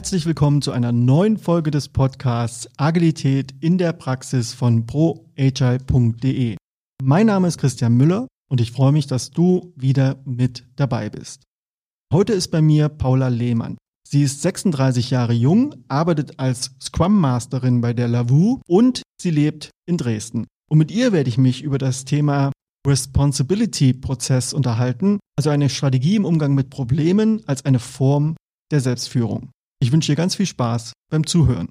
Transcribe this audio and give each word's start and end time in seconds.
Herzlich 0.00 0.24
willkommen 0.24 0.62
zu 0.62 0.72
einer 0.72 0.92
neuen 0.92 1.36
Folge 1.36 1.70
des 1.70 1.90
Podcasts 1.90 2.66
Agilität 2.78 3.52
in 3.60 3.76
der 3.76 3.92
Praxis 3.92 4.54
von 4.54 4.86
proagile.de. 4.86 6.56
Mein 7.02 7.26
Name 7.26 7.46
ist 7.46 7.58
Christian 7.58 7.98
Müller 7.98 8.26
und 8.48 8.62
ich 8.62 8.72
freue 8.72 8.92
mich, 8.92 9.08
dass 9.08 9.30
du 9.30 9.74
wieder 9.76 10.18
mit 10.24 10.66
dabei 10.76 11.10
bist. 11.10 11.42
Heute 12.10 12.32
ist 12.32 12.48
bei 12.48 12.62
mir 12.62 12.88
Paula 12.88 13.28
Lehmann. 13.28 13.76
Sie 14.08 14.22
ist 14.22 14.40
36 14.40 15.10
Jahre 15.10 15.34
jung, 15.34 15.74
arbeitet 15.88 16.40
als 16.40 16.74
Scrum 16.80 17.20
Masterin 17.20 17.82
bei 17.82 17.92
der 17.92 18.08
Lavu 18.08 18.62
und 18.66 19.02
sie 19.20 19.30
lebt 19.30 19.68
in 19.86 19.98
Dresden. 19.98 20.46
Und 20.70 20.78
mit 20.78 20.90
ihr 20.90 21.12
werde 21.12 21.28
ich 21.28 21.36
mich 21.36 21.62
über 21.62 21.76
das 21.76 22.06
Thema 22.06 22.52
Responsibility-Prozess 22.86 24.54
unterhalten, 24.54 25.20
also 25.36 25.50
eine 25.50 25.68
Strategie 25.68 26.16
im 26.16 26.24
Umgang 26.24 26.54
mit 26.54 26.70
Problemen 26.70 27.46
als 27.46 27.66
eine 27.66 27.80
Form 27.80 28.34
der 28.70 28.80
Selbstführung. 28.80 29.50
Ich 29.82 29.92
wünsche 29.92 30.12
dir 30.12 30.16
ganz 30.16 30.34
viel 30.34 30.44
Spaß 30.44 30.92
beim 31.08 31.26
Zuhören. 31.26 31.70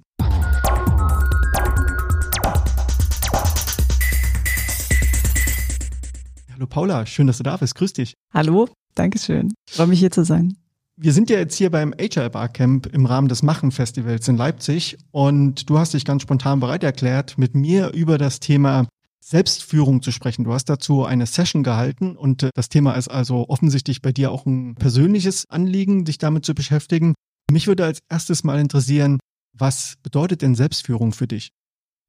Hallo 6.52 6.66
Paula, 6.68 7.06
schön, 7.06 7.28
dass 7.28 7.38
du 7.38 7.44
da 7.44 7.56
bist. 7.58 7.76
Grüß 7.76 7.94
dich. 7.94 8.16
Hallo, 8.34 8.68
Dankeschön. 8.96 9.54
Freue 9.70 9.86
mich 9.86 10.00
hier 10.00 10.10
zu 10.10 10.26
sein. 10.26 10.58
Wir 10.98 11.14
sind 11.14 11.30
ja 11.30 11.38
jetzt 11.38 11.56
hier 11.56 11.70
beim 11.70 11.94
HR 11.94 12.32
Barcamp 12.32 12.88
im 12.88 13.06
Rahmen 13.06 13.28
des 13.28 13.44
Machen 13.44 13.70
Festivals 13.70 14.28
in 14.28 14.38
Leipzig 14.38 14.98
und 15.12 15.70
du 15.70 15.78
hast 15.78 15.94
dich 15.94 16.04
ganz 16.04 16.24
spontan 16.24 16.60
bereit 16.60 16.84
erklärt, 16.84 17.38
mit 17.38 17.54
mir 17.54 17.94
über 17.94 18.18
das 18.18 18.40
Thema 18.40 18.88
Selbstführung 19.24 20.02
zu 20.02 20.12
sprechen. 20.12 20.46
Du 20.46 20.54
hast 20.54 20.66
dazu 20.66 21.06
eine 21.06 21.28
Session 21.28 21.62
gehalten 21.62 22.18
und 22.18 22.42
äh, 22.42 22.50
das 22.56 22.70
Thema 22.70 22.94
ist 22.94 23.10
also 23.10 23.48
offensichtlich 23.50 24.02
bei 24.02 24.12
dir 24.12 24.32
auch 24.32 24.48
ein 24.48 24.74
persönliches 24.74 25.46
Anliegen, 25.48 26.06
dich 26.06 26.18
damit 26.18 26.44
zu 26.44 26.56
beschäftigen. 26.56 27.14
Mich 27.52 27.68
würde 27.68 27.86
als 27.86 28.00
erstes 28.10 28.44
mal 28.44 28.60
interessieren, 28.60 29.20
was 29.58 29.96
bedeutet 30.04 30.42
denn 30.42 30.56
Selbstführung 30.56 31.14
für 31.14 31.28
dich? 31.28 31.52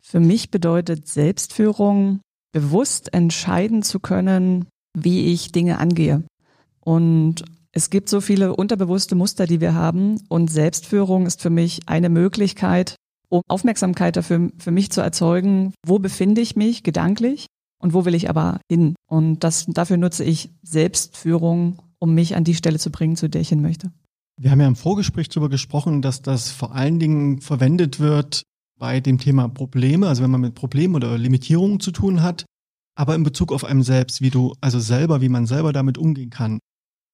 Für 0.03 0.21
mich 0.21 0.51
bedeutet 0.51 1.09
Selbstführung, 1.09 2.21
bewusst 2.53 3.13
entscheiden 3.15 3.83
zu 3.83 4.01
können, 4.01 4.67
wie 4.97 5.33
ich 5.33 5.53
Dinge 5.53 5.79
angehe. 5.79 6.25
Und 6.81 7.45
es 7.73 7.91
gibt 7.91 8.09
so 8.09 8.21
viele 8.21 8.57
unterbewusste 8.57 9.15
Muster, 9.15 9.47
die 9.47 9.61
wir 9.61 9.75
haben. 9.75 10.21
Und 10.29 10.51
Selbstführung 10.51 11.27
ist 11.27 11.41
für 11.41 11.51
mich 11.51 11.89
eine 11.89 12.09
Möglichkeit, 12.09 12.97
um 13.29 13.43
Aufmerksamkeit 13.49 14.17
dafür 14.17 14.51
für 14.59 14.71
mich 14.73 14.91
zu 14.91 15.01
erzeugen, 15.01 15.73
wo 15.87 15.99
befinde 15.99 16.41
ich 16.41 16.57
mich 16.57 16.83
gedanklich 16.83 17.47
und 17.81 17.95
wo 17.95 18.05
will 18.05 18.15
ich 18.15 18.29
aber 18.29 18.61
hin. 18.71 18.95
Und 19.09 19.45
das, 19.45 19.67
dafür 19.67 19.97
nutze 19.97 20.25
ich 20.25 20.51
Selbstführung, 20.63 21.79
um 21.99 22.15
mich 22.15 22.35
an 22.35 22.45
die 22.45 22.55
Stelle 22.55 22.79
zu 22.79 22.91
bringen, 22.91 23.17
zu 23.17 23.29
der 23.29 23.41
ich 23.41 23.51
hin 23.51 23.63
möchte. 23.63 23.93
Wir 24.43 24.51
haben 24.51 24.61
ja 24.63 24.67
im 24.67 24.77
Vorgespräch 24.77 25.29
darüber 25.29 25.51
gesprochen, 25.51 26.01
dass 26.01 26.23
das 26.23 26.51
vor 26.51 26.75
allen 26.75 26.99
Dingen 26.99 27.43
verwendet 27.43 28.01
wird 28.01 28.45
bei 28.79 28.99
dem 28.99 29.19
Thema 29.19 29.49
Probleme, 29.49 30.09
also 30.09 30.23
wenn 30.23 30.31
man 30.31 30.41
mit 30.41 30.55
Problemen 30.55 30.95
oder 30.95 31.19
Limitierungen 31.19 31.79
zu 31.79 31.91
tun 31.91 32.23
hat, 32.23 32.47
aber 32.95 33.15
in 33.15 33.23
Bezug 33.23 33.53
auf 33.53 33.65
einem 33.65 33.83
selbst, 33.83 34.23
wie 34.23 34.31
du, 34.31 34.55
also 34.63 34.81
selber, 34.81 35.21
wie 35.21 35.29
man 35.29 35.47
selber 35.47 35.75
damit 35.75 35.99
umgehen 35.99 36.31
kann. 36.31 36.59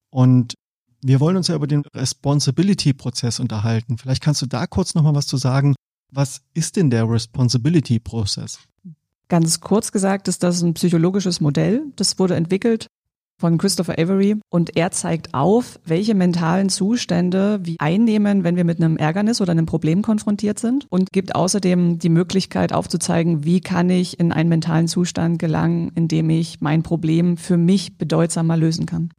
Und 0.09 0.53
wir 1.01 1.19
wollen 1.19 1.35
uns 1.35 1.49
ja 1.49 1.55
über 1.55 1.67
den 1.67 1.83
Responsibility-Prozess 1.93 3.41
unterhalten. 3.41 3.97
Vielleicht 3.97 4.23
kannst 4.23 4.41
du 4.41 4.45
da 4.45 4.65
kurz 4.65 4.95
nochmal 4.95 5.13
was 5.13 5.27
zu 5.27 5.35
sagen. 5.35 5.75
Was 6.09 6.43
ist 6.53 6.77
denn 6.77 6.89
der 6.89 7.09
Responsibility-Prozess? 7.09 8.59
Ganz 9.27 9.59
kurz 9.59 9.91
gesagt 9.91 10.29
ist 10.29 10.43
das 10.43 10.61
ein 10.61 10.75
psychologisches 10.75 11.41
Modell. 11.41 11.91
Das 11.97 12.17
wurde 12.19 12.37
entwickelt 12.37 12.87
von 13.39 13.57
Christopher 13.57 13.99
Avery 13.99 14.39
und 14.49 14.75
er 14.75 14.91
zeigt 14.91 15.33
auf, 15.33 15.79
welche 15.85 16.15
mentalen 16.15 16.69
Zustände 16.69 17.59
wir 17.63 17.75
einnehmen, 17.79 18.43
wenn 18.43 18.55
wir 18.55 18.63
mit 18.63 18.81
einem 18.81 18.97
Ärgernis 18.97 19.41
oder 19.41 19.51
einem 19.51 19.65
Problem 19.65 20.01
konfrontiert 20.01 20.59
sind 20.59 20.87
und 20.89 21.11
gibt 21.11 21.35
außerdem 21.35 21.99
die 21.99 22.09
Möglichkeit 22.09 22.73
aufzuzeigen, 22.73 23.43
wie 23.43 23.61
kann 23.61 23.89
ich 23.89 24.19
in 24.19 24.31
einen 24.31 24.49
mentalen 24.49 24.87
Zustand 24.87 25.39
gelangen, 25.39 25.91
in 25.95 26.07
dem 26.07 26.29
ich 26.29 26.61
mein 26.61 26.83
Problem 26.83 27.37
für 27.37 27.57
mich 27.57 27.97
bedeutsamer 27.97 28.57
lösen 28.57 28.85
kann. 28.85 29.09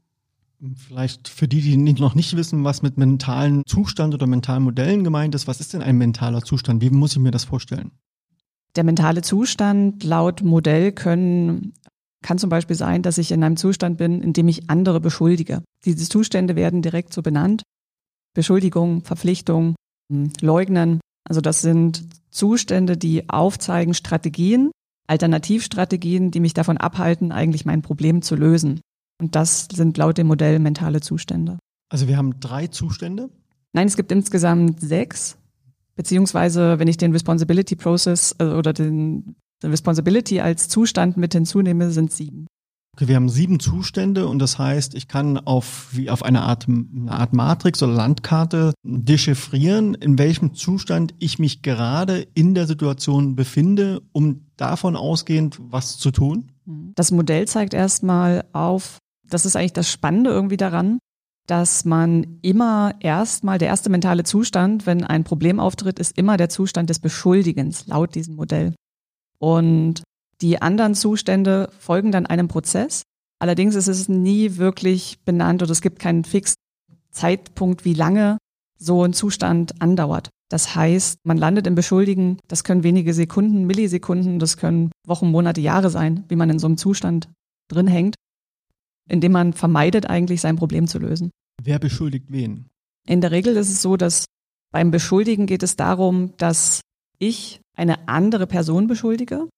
Vielleicht 0.75 1.29
für 1.29 1.47
die, 1.47 1.61
die 1.61 1.77
noch 1.77 2.17
nicht 2.17 2.37
wissen, 2.37 2.65
was 2.65 2.83
mit 2.83 2.99
mentalen 2.99 3.63
Zustand 3.65 4.15
oder 4.15 4.27
mentalen 4.27 4.65
Modellen 4.65 5.05
gemeint 5.05 5.37
ist, 5.37 5.47
was 5.47 5.61
ist 5.61 5.73
denn 5.73 5.83
ein 5.83 5.97
mentaler 5.97 6.43
Zustand? 6.43 6.83
Wie 6.83 6.91
muss 6.91 7.13
ich 7.13 7.19
mir 7.19 7.31
das 7.31 7.45
vorstellen? 7.45 7.93
Der 8.75 8.83
mentale 8.83 9.23
Zustand 9.23 10.03
laut 10.03 10.43
Modell 10.43 10.91
können 10.91 11.75
kann 12.23 12.39
zum 12.39 12.51
Beispiel 12.51 12.77
sein, 12.77 13.03
dass 13.03 13.19
ich 13.19 13.31
in 13.33 13.43
einem 13.45 13.57
Zustand 13.57 13.99
bin, 13.99 14.23
in 14.23 14.33
dem 14.33 14.49
ich 14.49 14.69
andere 14.71 15.01
beschuldige. 15.01 15.63
Diese 15.85 16.09
Zustände 16.09 16.57
werden 16.57 16.83
direkt 16.83 17.13
so 17.13 17.23
benannt. 17.23 17.63
Beschuldigung, 18.35 19.03
Verpflichtung, 19.05 19.77
hm, 20.13 20.33
Leugnen. 20.41 21.01
Also 21.29 21.41
das 21.41 21.61
sind 21.61 22.05
Zustände, 22.31 22.97
die 22.97 23.29
aufzeigen 23.29 23.95
Strategien, 23.95 24.71
Alternativstrategien, 25.07 26.31
die 26.31 26.41
mich 26.41 26.55
davon 26.55 26.77
abhalten, 26.77 27.33
eigentlich 27.33 27.65
mein 27.65 27.83
Problem 27.83 28.23
zu 28.23 28.35
lösen. 28.35 28.81
Und 29.21 29.35
das 29.35 29.69
sind 29.73 29.97
laut 29.97 30.19
dem 30.19 30.27
Modell 30.27 30.59
mentale 30.59 31.01
Zustände. 31.01 31.59
Also 31.89 32.09
wir 32.09 32.17
haben 32.17 32.39
drei 32.41 32.67
Zustände? 32.67 33.31
Nein, 33.73 33.87
es 33.87 33.97
gibt 33.97 34.13
insgesamt 34.13 34.81
sechs. 34.81 35.37
Beziehungsweise, 35.97 36.79
wenn 36.79 36.89
ich 36.89 36.97
den 36.97 37.13
Responsibility 37.13 37.75
Process 37.75 38.35
äh, 38.39 38.45
oder 38.45 38.73
den 38.73 39.35
Responsibility 39.63 40.41
als 40.41 40.69
Zustand 40.69 41.17
mit 41.17 41.33
hinzunehme, 41.33 41.91
sind 41.91 42.13
sieben. 42.13 42.47
Okay, 42.99 43.07
wir 43.07 43.15
haben 43.15 43.29
sieben 43.29 43.61
Zustände 43.61 44.27
und 44.27 44.41
das 44.41 44.59
heißt, 44.59 44.97
ich 44.97 45.07
kann 45.07 45.39
auf 45.39 45.87
wie 45.93 46.11
auf 46.11 46.25
eine 46.25 46.43
Art, 46.43 46.67
eine 46.67 47.13
Art 47.13 47.33
Matrix 47.33 47.81
oder 47.81 47.93
Landkarte 47.93 48.73
dechiffrieren, 48.83 49.95
in 49.95 50.19
welchem 50.19 50.55
Zustand 50.55 51.15
ich 51.21 51.39
mich 51.39 51.63
gerade 51.63 52.27
in 52.35 52.55
der 52.55 52.67
Situation 52.67 53.37
befinde, 53.37 54.03
um 54.11 54.47
davon 54.57 54.97
ausgehend 54.97 55.61
was 55.61 55.99
zu 55.99 56.11
tun. 56.11 56.51
Das 56.97 57.13
Modell 57.13 57.47
zeigt 57.47 57.73
erstmal 57.73 58.45
auf, 58.53 58.99
das 59.23 59.47
ist 59.47 59.55
eigentlich 59.55 59.75
das 59.75 59.89
Spannende 59.89 60.31
irgendwie 60.31 60.57
daran, 60.57 60.99
dass 61.47 61.85
man 61.85 62.39
immer 62.43 62.97
erstmal, 62.99 63.59
der 63.59 63.69
erste 63.69 63.91
mentale 63.91 64.25
Zustand, 64.25 64.87
wenn 64.87 65.05
ein 65.05 65.23
Problem 65.23 65.61
auftritt, 65.61 66.01
ist 66.01 66.19
immer 66.19 66.37
der 66.37 66.49
Zustand 66.49 66.91
des 66.91 66.99
Beschuldigens, 66.99 67.87
laut 67.87 68.17
diesem 68.17 68.35
Modell. 68.35 68.75
Und 69.41 70.03
die 70.41 70.63
anderen 70.63 70.95
Zustände 70.95 71.71
folgen 71.79 72.13
dann 72.13 72.27
einem 72.27 72.49
Prozess. 72.49 73.03
Allerdings 73.41 73.75
ist 73.75 73.89
es 73.89 74.09
nie 74.09 74.57
wirklich 74.57 75.19
benannt 75.25 75.63
oder 75.63 75.73
es 75.73 75.81
gibt 75.81 75.99
keinen 75.99 76.25
fixen 76.25 76.57
Zeitpunkt, 77.11 77.85
wie 77.85 77.95
lange 77.95 78.39
so 78.79 79.05
ein 79.05 79.13
Zustand 79.13 79.81
andauert. 79.81 80.31
Das 80.49 80.75
heißt, 80.75 81.19
man 81.25 81.37
landet 81.37 81.67
im 81.67 81.75
Beschuldigen, 81.75 82.39
das 82.49 82.65
können 82.65 82.83
wenige 82.83 83.13
Sekunden, 83.13 83.67
Millisekunden, 83.67 84.39
das 84.39 84.57
können 84.57 84.93
Wochen, 85.07 85.31
Monate, 85.31 85.61
Jahre 85.61 85.91
sein, 85.91 86.25
wie 86.29 86.37
man 86.37 86.49
in 86.49 86.59
so 86.59 86.67
einem 86.67 86.79
Zustand 86.79 87.29
drin 87.69 87.87
hängt, 87.87 88.15
indem 89.09 89.33
man 89.33 89.53
vermeidet 89.53 90.07
eigentlich 90.07 90.41
sein 90.41 90.57
Problem 90.57 90.87
zu 90.87 90.99
lösen. 90.99 91.31
Wer 91.63 91.79
beschuldigt 91.79 92.27
wen? 92.31 92.71
In 93.07 93.21
der 93.21 93.31
Regel 93.31 93.57
ist 93.57 93.69
es 93.69 93.83
so, 93.83 93.97
dass 93.97 94.25
beim 94.73 94.91
Beschuldigen 94.91 95.47
geht 95.47 95.63
es 95.63 95.77
darum, 95.77 96.35
dass 96.39 96.81
ich 97.19 97.61
eine 97.77 98.09
andere 98.09 98.47
Person 98.47 98.87
beschuldige. 98.87 99.49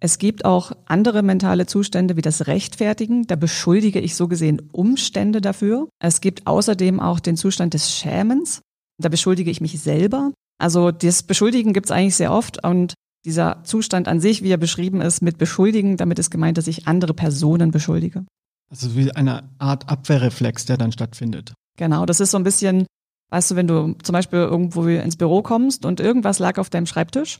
Es 0.00 0.18
gibt 0.18 0.44
auch 0.44 0.72
andere 0.86 1.22
mentale 1.22 1.66
Zustände 1.66 2.16
wie 2.16 2.22
das 2.22 2.46
Rechtfertigen. 2.46 3.26
Da 3.26 3.36
beschuldige 3.36 4.00
ich 4.00 4.14
so 4.14 4.28
gesehen 4.28 4.68
Umstände 4.72 5.40
dafür. 5.40 5.88
Es 6.00 6.20
gibt 6.20 6.46
außerdem 6.46 7.00
auch 7.00 7.18
den 7.18 7.36
Zustand 7.36 7.74
des 7.74 7.92
Schämens. 7.92 8.60
Da 9.00 9.08
beschuldige 9.08 9.50
ich 9.50 9.60
mich 9.60 9.80
selber. 9.80 10.32
Also 10.58 10.92
das 10.92 11.22
Beschuldigen 11.22 11.72
gibt 11.72 11.86
es 11.86 11.90
eigentlich 11.90 12.16
sehr 12.16 12.32
oft 12.32 12.64
und 12.64 12.94
dieser 13.24 13.62
Zustand 13.64 14.08
an 14.08 14.20
sich, 14.20 14.42
wie 14.42 14.50
er 14.50 14.56
beschrieben 14.56 15.00
ist, 15.00 15.22
mit 15.22 15.38
Beschuldigen, 15.38 15.96
damit 15.96 16.18
ist 16.18 16.30
gemeint, 16.30 16.58
dass 16.58 16.66
ich 16.66 16.86
andere 16.86 17.14
Personen 17.14 17.70
beschuldige. 17.70 18.24
Also 18.70 18.96
wie 18.96 19.10
eine 19.12 19.48
Art 19.58 19.88
Abwehrreflex, 19.88 20.66
der 20.66 20.76
dann 20.76 20.92
stattfindet. 20.92 21.52
Genau, 21.76 22.06
das 22.06 22.20
ist 22.20 22.30
so 22.30 22.36
ein 22.36 22.44
bisschen, 22.44 22.86
weißt 23.30 23.50
du, 23.50 23.56
wenn 23.56 23.66
du 23.66 23.94
zum 24.02 24.12
Beispiel 24.12 24.38
irgendwo 24.38 24.86
ins 24.86 25.16
Büro 25.16 25.42
kommst 25.42 25.84
und 25.84 26.00
irgendwas 26.00 26.38
lag 26.38 26.58
auf 26.58 26.70
deinem 26.70 26.86
Schreibtisch 26.86 27.38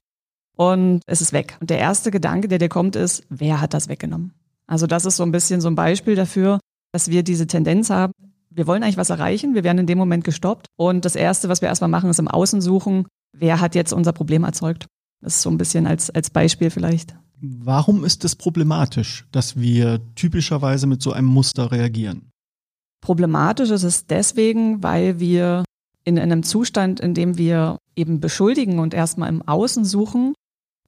und 0.57 1.01
es 1.07 1.21
ist 1.21 1.33
weg. 1.33 1.57
Und 1.61 1.71
der 1.71 1.79
erste 1.79 2.11
Gedanke, 2.11 2.49
der 2.49 2.59
dir 2.59 2.69
kommt, 2.69 2.97
ist, 2.97 3.25
wer 3.29 3.61
hat 3.61 3.75
das 3.75 3.89
weggenommen? 3.89 4.33
Also 4.67 4.87
das 4.87 5.05
ist 5.05 5.17
so 5.17 5.23
ein 5.23 5.33
bisschen 5.33 5.61
so 5.61 5.69
ein 5.69 5.75
Beispiel 5.75 6.15
dafür, 6.15 6.61
dass 6.93 7.09
wir 7.09 7.23
diese 7.23 7.47
Tendenz 7.47 7.91
haben, 7.91 8.13
wir 8.51 8.67
wollen 8.67 8.83
eigentlich 8.83 8.97
was 8.97 9.11
erreichen, 9.11 9.55
wir 9.55 9.65
werden 9.65 9.79
in 9.79 9.87
dem 9.87 9.99
Moment 9.99 10.25
gestoppt 10.25 10.67
und 10.77 11.05
das 11.05 11.17
Erste, 11.17 11.49
was 11.49 11.61
wir 11.63 11.69
erstmal 11.69 11.91
machen, 11.91 12.11
ist 12.11 12.19
im 12.19 12.29
Außen 12.29 12.61
suchen, 12.61 13.07
wer 13.33 13.61
hat 13.61 13.75
jetzt 13.75 13.93
unser 13.93 14.13
Problem 14.13 14.45
erzeugt. 14.45 14.87
Das 15.21 15.37
ist 15.37 15.43
so 15.43 15.51
ein 15.51 15.59
bisschen 15.59 15.87
als, 15.87 16.11
als 16.11 16.31
Beispiel 16.31 16.71
vielleicht. 16.71 17.17
Warum 17.41 18.05
ist 18.05 18.25
es 18.25 18.35
problematisch, 18.35 19.27
dass 19.31 19.57
wir 19.57 20.01
typischerweise 20.17 20.87
mit 20.87 21.03
so 21.03 21.13
einem 21.13 21.29
Muster 21.29 21.71
reagieren? 21.71 22.31
Problematisch 23.01 23.71
ist 23.71 23.85
es 23.85 24.07
deswegen, 24.07 24.83
weil 24.83 25.21
wir 25.21 25.65
in 26.09 26.19
einem 26.19 26.43
Zustand, 26.43 27.01
in 27.01 27.15
dem 27.15 27.39
wir 27.39 27.79
eben 27.97 28.21
beschuldigen 28.21 28.79
und 28.79 28.95
erstmal 28.95 29.29
im 29.29 29.43
Außen 29.47 29.85
suchen, 29.85 30.35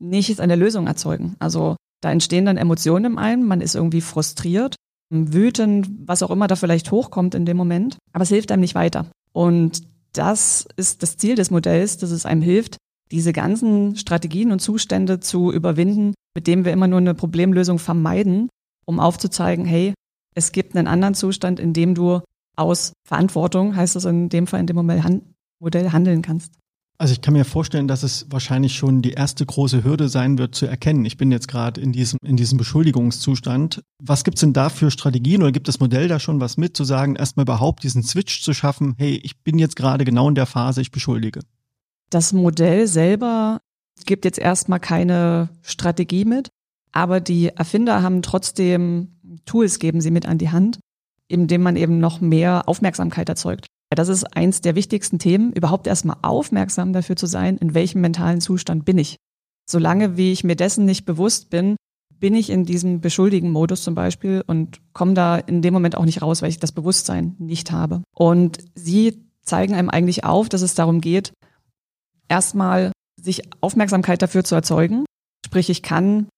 nicht 0.01 0.41
eine 0.41 0.57
Lösung 0.57 0.87
erzeugen. 0.87 1.37
Also 1.39 1.77
da 2.01 2.11
entstehen 2.11 2.47
dann 2.47 2.57
Emotionen 2.57 3.05
im 3.05 3.19
einen, 3.19 3.45
man 3.45 3.61
ist 3.61 3.75
irgendwie 3.75 4.01
frustriert, 4.01 4.77
wütend, 5.11 5.89
was 6.07 6.23
auch 6.23 6.31
immer 6.31 6.47
da 6.47 6.57
vielleicht 6.57 6.91
hochkommt 6.91 7.35
in 7.35 7.45
dem 7.45 7.57
Moment, 7.57 7.99
aber 8.13 8.23
es 8.23 8.29
hilft 8.29 8.51
einem 8.51 8.61
nicht 8.61 8.75
weiter. 8.75 9.07
Und 9.33 9.83
das 10.13 10.67
ist 10.77 11.03
das 11.03 11.17
Ziel 11.17 11.35
des 11.35 11.51
Modells, 11.51 11.99
dass 11.99 12.11
es 12.11 12.27
einem 12.27 12.43
hilft, 12.43 12.79
diese 13.11 13.33
ganzen 13.33 13.97
Strategien 13.97 14.53
und 14.53 14.61
Zustände 14.61 15.21
zu 15.21 15.53
überwinden, 15.53 16.15
mit 16.35 16.47
denen 16.47 16.65
wir 16.65 16.73
immer 16.73 16.87
nur 16.87 16.99
eine 16.99 17.15
Problemlösung 17.15 17.79
vermeiden, 17.79 18.49
um 18.87 19.01
aufzuzeigen, 19.01 19.65
hey, 19.65 19.95
es 20.35 20.53
gibt 20.53 20.77
einen 20.77 20.87
anderen 20.87 21.15
Zustand, 21.15 21.59
in 21.59 21.73
dem 21.73 21.95
du 21.95 22.21
aus 22.61 22.93
Verantwortung, 23.05 23.75
heißt 23.75 23.97
das 23.97 24.05
in 24.05 24.29
dem 24.29 24.47
Fall 24.47 24.61
in 24.61 24.67
dem 24.67 24.77
Modell 24.77 25.93
handeln 25.93 26.23
kannst. 26.23 26.53
Also 27.01 27.13
ich 27.13 27.23
kann 27.23 27.33
mir 27.33 27.47
vorstellen, 27.47 27.89
dass 27.89 28.03
es 28.03 28.27
wahrscheinlich 28.29 28.75
schon 28.75 29.01
die 29.01 29.13
erste 29.13 29.47
große 29.47 29.85
Hürde 29.85 30.11
sein 30.11 30.37
wird 30.37 30.55
zu 30.55 30.67
erkennen. 30.67 31.07
Ich 31.07 31.17
bin 31.17 31.33
jetzt 31.33 31.49
gerade 31.49 31.81
in 31.81 31.93
diesem, 31.93 32.19
in 32.23 32.37
diesem 32.37 32.59
Beschuldigungszustand. 32.59 33.83
Was 34.03 34.23
gibt's 34.23 34.43
denn 34.43 34.53
da 34.53 34.69
für 34.69 34.91
Strategien 34.91 35.41
oder 35.41 35.51
gibt 35.51 35.67
das 35.67 35.81
Modell 35.81 36.09
da 36.09 36.21
schon 36.21 36.41
was 36.41 36.59
mit, 36.59 36.77
zu 36.77 36.85
sagen, 36.85 37.17
erstmal 37.17 37.45
überhaupt 37.45 37.85
diesen 37.85 38.03
Switch 38.03 38.43
zu 38.43 38.53
schaffen, 38.53 38.97
hey, 38.99 39.19
ich 39.25 39.43
bin 39.43 39.59
jetzt 39.59 39.77
gerade 39.77 40.05
genau 40.05 40.29
in 40.29 40.35
der 40.35 40.45
Phase, 40.45 40.83
ich 40.83 40.91
beschuldige? 40.91 41.41
Das 42.11 42.35
Modell 42.35 42.87
selber 42.87 43.63
gibt 44.05 44.27
jetzt 44.27 44.39
erstmal 44.39 44.81
keine 44.81 45.49
Strategie 45.63 46.27
mit, 46.27 46.51
aber 46.93 47.21
die 47.21 47.49
Erfinder 47.49 48.03
haben 48.03 48.21
trotzdem 48.21 49.17
Tools 49.47 49.79
geben 49.79 50.03
sie 50.03 50.11
mit 50.11 50.27
an 50.27 50.37
die 50.37 50.51
Hand, 50.51 50.81
indem 51.31 51.63
man 51.63 51.77
eben 51.77 51.99
noch 51.99 52.21
mehr 52.21 52.69
Aufmerksamkeit 52.69 53.29
erzeugt. 53.29 53.67
Das 53.91 54.09
ist 54.09 54.25
eins 54.37 54.61
der 54.61 54.75
wichtigsten 54.75 55.19
Themen, 55.19 55.53
überhaupt 55.53 55.87
erstmal 55.87 56.17
aufmerksam 56.23 56.93
dafür 56.93 57.17
zu 57.17 57.27
sein, 57.27 57.57
in 57.57 57.75
welchem 57.75 58.01
mentalen 58.01 58.41
Zustand 58.41 58.85
bin 58.85 58.99
ich. 58.99 59.17
Solange 59.69 60.17
wie 60.17 60.33
ich 60.33 60.45
mir 60.45 60.57
dessen 60.57 60.85
nicht 60.85 61.05
bewusst 61.05 61.51
bin, 61.51 61.77
bin 62.21 62.35
ich 62.35 62.51
in 62.51 62.65
diesem 62.65 63.01
beschuldigen 63.01 63.51
Modus 63.51 63.83
zum 63.83 63.95
Beispiel 63.95 64.45
und 64.47 64.81
komme 64.93 65.15
da 65.15 65.37
in 65.37 65.63
dem 65.63 65.73
Moment 65.73 65.97
auch 65.97 66.05
nicht 66.05 66.23
raus, 66.23 66.43
weil 66.43 66.51
ich 66.51 66.61
das 66.61 66.73
Bewusstsein 66.73 67.35
nicht 67.39 67.73
habe. 67.73 68.03
Und 68.15 68.59
sie 68.75 69.25
zeigen 69.43 69.75
einem 69.75 69.89
eigentlich 69.89 70.25
auf, 70.25 70.49
dass 70.49 70.63
es 70.63 70.75
darum 70.75 71.01
geht, 71.01 71.33
erstmal 72.29 72.93
sich 73.21 73.43
Aufmerksamkeit 73.61 74.23
dafür 74.23 74.45
zu 74.45 74.55
erzeugen. 74.55 75.05
Sprich, 75.47 75.71
ich 75.71 75.83
kann 75.83 76.29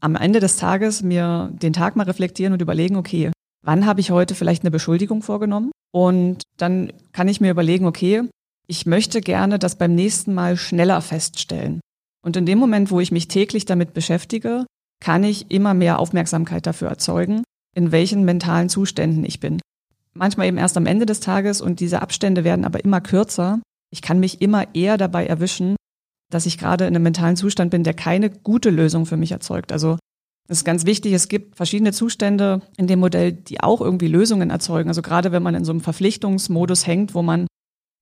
am 0.00 0.16
Ende 0.16 0.40
des 0.40 0.56
Tages 0.56 1.02
mir 1.02 1.50
den 1.54 1.72
Tag 1.72 1.96
mal 1.96 2.04
reflektieren 2.04 2.52
und 2.52 2.60
überlegen, 2.60 2.96
okay, 2.96 3.30
wann 3.62 3.86
habe 3.86 4.00
ich 4.00 4.10
heute 4.10 4.34
vielleicht 4.34 4.62
eine 4.62 4.70
Beschuldigung 4.70 5.22
vorgenommen? 5.22 5.72
Und 5.92 6.42
dann 6.56 6.92
kann 7.12 7.28
ich 7.28 7.40
mir 7.40 7.50
überlegen, 7.50 7.86
okay, 7.86 8.22
ich 8.66 8.86
möchte 8.86 9.20
gerne 9.20 9.58
das 9.58 9.76
beim 9.76 9.94
nächsten 9.94 10.34
Mal 10.34 10.56
schneller 10.56 11.00
feststellen. 11.00 11.80
Und 12.24 12.36
in 12.36 12.46
dem 12.46 12.58
Moment, 12.58 12.90
wo 12.90 13.00
ich 13.00 13.12
mich 13.12 13.28
täglich 13.28 13.64
damit 13.64 13.94
beschäftige, 13.94 14.66
kann 15.00 15.24
ich 15.24 15.50
immer 15.50 15.74
mehr 15.74 15.98
Aufmerksamkeit 15.98 16.66
dafür 16.66 16.88
erzeugen, 16.88 17.42
in 17.74 17.90
welchen 17.90 18.24
mentalen 18.24 18.68
Zuständen 18.68 19.24
ich 19.24 19.40
bin. 19.40 19.60
Manchmal 20.14 20.46
eben 20.46 20.58
erst 20.58 20.76
am 20.76 20.86
Ende 20.86 21.06
des 21.06 21.20
Tages 21.20 21.60
und 21.60 21.80
diese 21.80 22.02
Abstände 22.02 22.44
werden 22.44 22.64
aber 22.64 22.84
immer 22.84 23.00
kürzer. 23.00 23.60
Ich 23.90 24.02
kann 24.02 24.20
mich 24.20 24.40
immer 24.40 24.74
eher 24.74 24.98
dabei 24.98 25.26
erwischen, 25.26 25.76
dass 26.30 26.46
ich 26.46 26.58
gerade 26.58 26.84
in 26.84 26.94
einem 26.94 27.02
mentalen 27.02 27.36
Zustand 27.36 27.70
bin, 27.70 27.82
der 27.82 27.94
keine 27.94 28.30
gute 28.30 28.70
Lösung 28.70 29.06
für 29.06 29.16
mich 29.16 29.32
erzeugt. 29.32 29.72
Also 29.72 29.98
das 30.48 30.58
ist 30.58 30.64
ganz 30.64 30.84
wichtig, 30.84 31.12
es 31.12 31.28
gibt 31.28 31.56
verschiedene 31.56 31.92
Zustände 31.92 32.62
in 32.76 32.86
dem 32.86 32.98
Modell, 32.98 33.32
die 33.32 33.60
auch 33.60 33.80
irgendwie 33.80 34.08
Lösungen 34.08 34.50
erzeugen. 34.50 34.88
Also 34.88 35.02
gerade 35.02 35.32
wenn 35.32 35.42
man 35.42 35.54
in 35.54 35.64
so 35.64 35.72
einem 35.72 35.80
Verpflichtungsmodus 35.80 36.86
hängt, 36.86 37.14
wo 37.14 37.22
man 37.22 37.46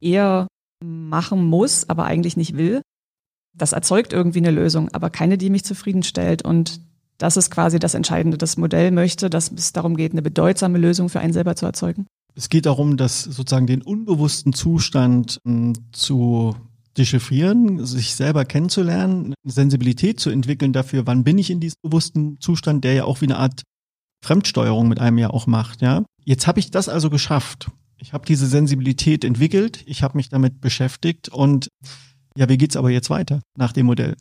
eher 0.01 0.49
machen 0.83 1.45
muss, 1.45 1.89
aber 1.89 2.05
eigentlich 2.05 2.37
nicht 2.37 2.57
will, 2.57 2.81
das 3.57 3.73
erzeugt 3.73 4.13
irgendwie 4.13 4.39
eine 4.39 4.51
Lösung, 4.51 4.89
aber 4.91 5.11
keine, 5.11 5.37
die 5.37 5.51
mich 5.51 5.65
zufriedenstellt. 5.65 6.43
Und 6.43 6.81
das 7.19 7.37
ist 7.37 7.51
quasi 7.51 7.79
das 7.79 7.95
Entscheidende. 7.95 8.39
Das 8.39 8.57
Modell 8.57 8.91
möchte, 8.91 9.29
dass 9.29 9.53
es 9.53 9.73
darum 9.73 9.97
geht, 9.97 10.13
eine 10.13 10.23
bedeutsame 10.23 10.79
Lösung 10.79 11.09
für 11.09 11.21
einen 11.21 11.33
selber 11.33 11.57
zu 11.57 11.67
erzeugen. 11.67 12.07
Es 12.35 12.49
geht 12.49 12.67
darum, 12.67 12.97
dass 12.97 13.23
sozusagen 13.25 13.67
den 13.67 13.83
unbewussten 13.83 14.53
Zustand 14.53 15.39
hm, 15.45 15.75
zu 15.93 16.55
dechiffrieren, 16.97 17.85
sich 17.87 18.15
selber 18.15 18.45
kennenzulernen, 18.45 19.35
Sensibilität 19.45 20.21
zu 20.21 20.31
entwickeln 20.31 20.73
dafür, 20.73 21.07
wann 21.07 21.25
bin 21.25 21.39
ich 21.39 21.51
in 21.51 21.61
diesem 21.61 21.79
bewussten 21.83 22.41
Zustand, 22.41 22.85
der 22.85 22.95
ja 22.95 23.05
auch 23.05 23.21
wie 23.21 23.27
eine 23.27 23.39
Art 23.39 23.63
Fremdsteuerung 24.23 24.89
mit 24.89 24.99
einem 25.01 25.19
ja 25.19 25.31
auch 25.31 25.47
macht, 25.47 25.83
ja. 25.83 26.05
Jetzt 26.25 26.47
habe 26.47 26.61
ich 26.61 26.71
das 26.71 26.89
also 26.89 27.11
geschafft. 27.11 27.71
Ich 27.99 28.13
habe 28.13 28.27
diese 28.27 28.47
Sensibilität 28.47 29.25
entwickelt, 29.25 29.83
ich 29.87 30.03
habe 30.03 30.17
mich 30.17 30.29
damit 30.29 30.61
beschäftigt 30.61 31.29
und 31.29 31.69
ja, 32.37 32.49
wie 32.49 32.59
geht's 32.59 32.77
aber 32.77 32.91
jetzt 32.91 33.11
weiter 33.11 33.41
nach 33.57 33.73
dem 33.73 33.87
Modell? 33.87 34.17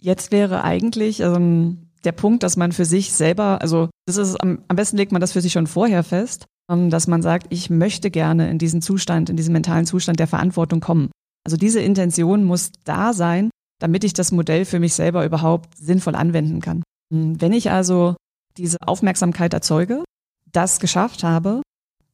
Jetzt 0.00 0.32
wäre 0.32 0.62
eigentlich 0.64 1.20
ähm, 1.20 1.88
der 2.04 2.12
Punkt, 2.12 2.42
dass 2.42 2.56
man 2.56 2.72
für 2.72 2.84
sich 2.84 3.12
selber, 3.12 3.60
also 3.62 3.88
das 4.06 4.16
ist 4.16 4.36
am, 4.36 4.60
am 4.68 4.76
besten 4.76 4.96
legt 4.96 5.12
man 5.12 5.20
das 5.20 5.32
für 5.32 5.40
sich 5.40 5.52
schon 5.52 5.66
vorher 5.66 6.02
fest, 6.02 6.46
ähm, 6.70 6.90
dass 6.90 7.06
man 7.06 7.22
sagt, 7.22 7.46
ich 7.50 7.70
möchte 7.70 8.10
gerne 8.10 8.50
in 8.50 8.58
diesen 8.58 8.82
Zustand, 8.82 9.30
in 9.30 9.36
diesen 9.36 9.52
mentalen 9.52 9.86
Zustand 9.86 10.20
der 10.20 10.26
Verantwortung 10.26 10.80
kommen. 10.80 11.10
Also 11.46 11.56
diese 11.56 11.78
Intention 11.78 12.42
muss 12.42 12.72
da 12.82 13.12
sein, 13.12 13.50
damit 13.78 14.02
ich 14.02 14.14
das 14.14 14.32
Modell 14.32 14.64
für 14.64 14.80
mich 14.80 14.94
selber 14.94 15.24
überhaupt 15.24 15.78
sinnvoll 15.78 16.16
anwenden 16.16 16.60
kann. 16.60 16.82
Hm, 17.14 17.40
wenn 17.40 17.52
ich 17.52 17.70
also 17.70 18.16
diese 18.56 18.78
Aufmerksamkeit 18.84 19.54
erzeuge, 19.54 20.02
das 20.50 20.80
geschafft 20.80 21.22
habe, 21.22 21.62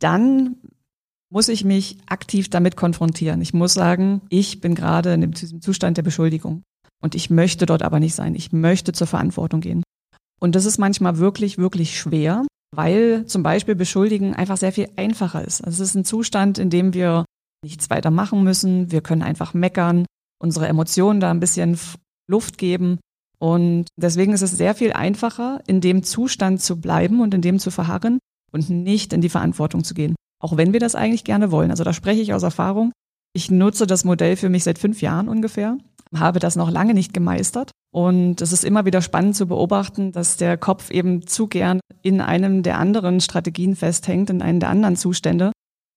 dann 0.00 0.56
muss 1.31 1.49
ich 1.49 1.64
mich 1.64 1.96
aktiv 2.05 2.50
damit 2.50 2.76
konfrontieren. 2.76 3.40
Ich 3.40 3.55
muss 3.55 3.73
sagen, 3.73 4.20
ich 4.29 4.61
bin 4.61 4.75
gerade 4.75 5.14
in 5.14 5.31
diesem 5.31 5.62
Zustand 5.62 5.96
der 5.96 6.02
Beschuldigung 6.02 6.62
und 7.02 7.14
ich 7.14 7.31
möchte 7.31 7.64
dort 7.64 7.82
aber 7.82 8.00
nicht 8.00 8.14
sein. 8.14 8.34
Ich 8.34 8.52
möchte 8.52 8.93
zur 8.93 9.06
Verantwortung 9.06 9.62
gehen. 9.62 9.82
Und 10.40 10.56
das 10.56 10.67
ist 10.67 10.76
manchmal 10.76 11.17
wirklich, 11.17 11.56
wirklich 11.56 11.99
schwer, 11.99 12.44
weil 12.76 13.25
zum 13.25 13.43
Beispiel 13.43 13.76
Beschuldigen 13.76 14.34
einfach 14.34 14.58
sehr 14.58 14.73
viel 14.73 14.90
einfacher 14.96 15.43
ist. 15.43 15.64
Also 15.64 15.82
es 15.82 15.88
ist 15.88 15.94
ein 15.94 16.05
Zustand, 16.05 16.58
in 16.58 16.69
dem 16.69 16.93
wir 16.93 17.25
nichts 17.62 17.90
weiter 17.90 18.10
machen 18.10 18.42
müssen. 18.42 18.90
Wir 18.90 19.00
können 19.00 19.22
einfach 19.22 19.54
meckern, 19.54 20.06
unsere 20.38 20.68
Emotionen 20.68 21.20
da 21.20 21.30
ein 21.30 21.40
bisschen 21.40 21.78
Luft 22.28 22.58
geben. 22.58 22.98
Und 23.38 23.88
deswegen 23.96 24.32
ist 24.32 24.42
es 24.42 24.56
sehr 24.56 24.74
viel 24.74 24.92
einfacher, 24.92 25.60
in 25.66 25.80
dem 25.80 26.02
Zustand 26.02 26.60
zu 26.60 26.80
bleiben 26.80 27.20
und 27.20 27.34
in 27.34 27.42
dem 27.42 27.58
zu 27.58 27.70
verharren 27.70 28.18
und 28.52 28.70
nicht 28.70 29.12
in 29.12 29.20
die 29.20 29.28
Verantwortung 29.28 29.82
zu 29.82 29.94
gehen. 29.94 30.14
Auch 30.40 30.56
wenn 30.56 30.72
wir 30.72 30.80
das 30.80 30.94
eigentlich 30.94 31.24
gerne 31.24 31.50
wollen. 31.50 31.70
Also 31.70 31.84
da 31.84 31.92
spreche 31.92 32.20
ich 32.20 32.34
aus 32.34 32.42
Erfahrung. 32.42 32.92
Ich 33.34 33.50
nutze 33.50 33.86
das 33.86 34.04
Modell 34.04 34.36
für 34.36 34.48
mich 34.48 34.64
seit 34.64 34.78
fünf 34.78 35.00
Jahren 35.00 35.28
ungefähr, 35.28 35.78
habe 36.14 36.38
das 36.38 36.56
noch 36.56 36.70
lange 36.70 36.94
nicht 36.94 37.14
gemeistert. 37.14 37.70
Und 37.92 38.40
es 38.40 38.52
ist 38.52 38.64
immer 38.64 38.84
wieder 38.84 39.02
spannend 39.02 39.36
zu 39.36 39.46
beobachten, 39.46 40.12
dass 40.12 40.36
der 40.36 40.56
Kopf 40.56 40.90
eben 40.90 41.26
zu 41.26 41.46
gern 41.46 41.81
in 42.02 42.20
einem 42.20 42.62
der 42.62 42.78
anderen 42.78 43.20
Strategien 43.20 43.76
festhängt, 43.76 44.31
in 44.31 44.42
einem 44.42 44.60
der 44.60 44.69
anderen 44.69 44.96
Zustände 44.96 45.52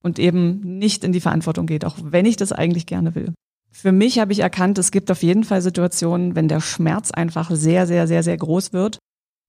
und 0.05 0.19
eben 0.19 0.59
nicht 0.77 1.03
in 1.03 1.13
die 1.13 1.19
Verantwortung 1.19 1.65
geht, 1.65 1.83
auch 1.83 1.97
wenn 1.99 2.27
ich 2.27 2.37
das 2.37 2.51
eigentlich 2.51 2.85
gerne 2.85 3.15
will. 3.15 3.33
Für 3.71 3.91
mich 3.91 4.19
habe 4.19 4.31
ich 4.33 4.39
erkannt, 4.39 4.77
es 4.77 4.91
gibt 4.91 5.09
auf 5.09 5.23
jeden 5.23 5.43
Fall 5.43 5.63
Situationen, 5.63 6.35
wenn 6.35 6.47
der 6.47 6.61
Schmerz 6.61 7.09
einfach 7.09 7.49
sehr, 7.49 7.87
sehr, 7.87 8.07
sehr, 8.07 8.21
sehr 8.21 8.37
groß 8.37 8.71
wird, 8.71 8.99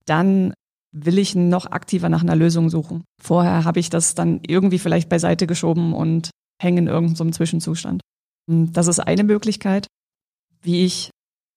dann 0.05 0.53
will 0.91 1.19
ich 1.19 1.35
noch 1.35 1.67
aktiver 1.67 2.09
nach 2.09 2.23
einer 2.23 2.35
Lösung 2.35 2.71
suchen. 2.71 3.03
Vorher 3.21 3.65
habe 3.65 3.79
ich 3.79 3.91
das 3.91 4.15
dann 4.15 4.41
irgendwie 4.47 4.79
vielleicht 4.79 5.09
beiseite 5.09 5.45
geschoben 5.45 5.93
und 5.93 6.31
hänge 6.59 6.79
in 6.79 6.87
irgendeinem 6.87 7.33
Zwischenzustand. 7.33 8.01
Das 8.47 8.87
ist 8.87 8.99
eine 8.99 9.23
Möglichkeit, 9.23 9.85
wie 10.63 10.85
ich 10.85 11.11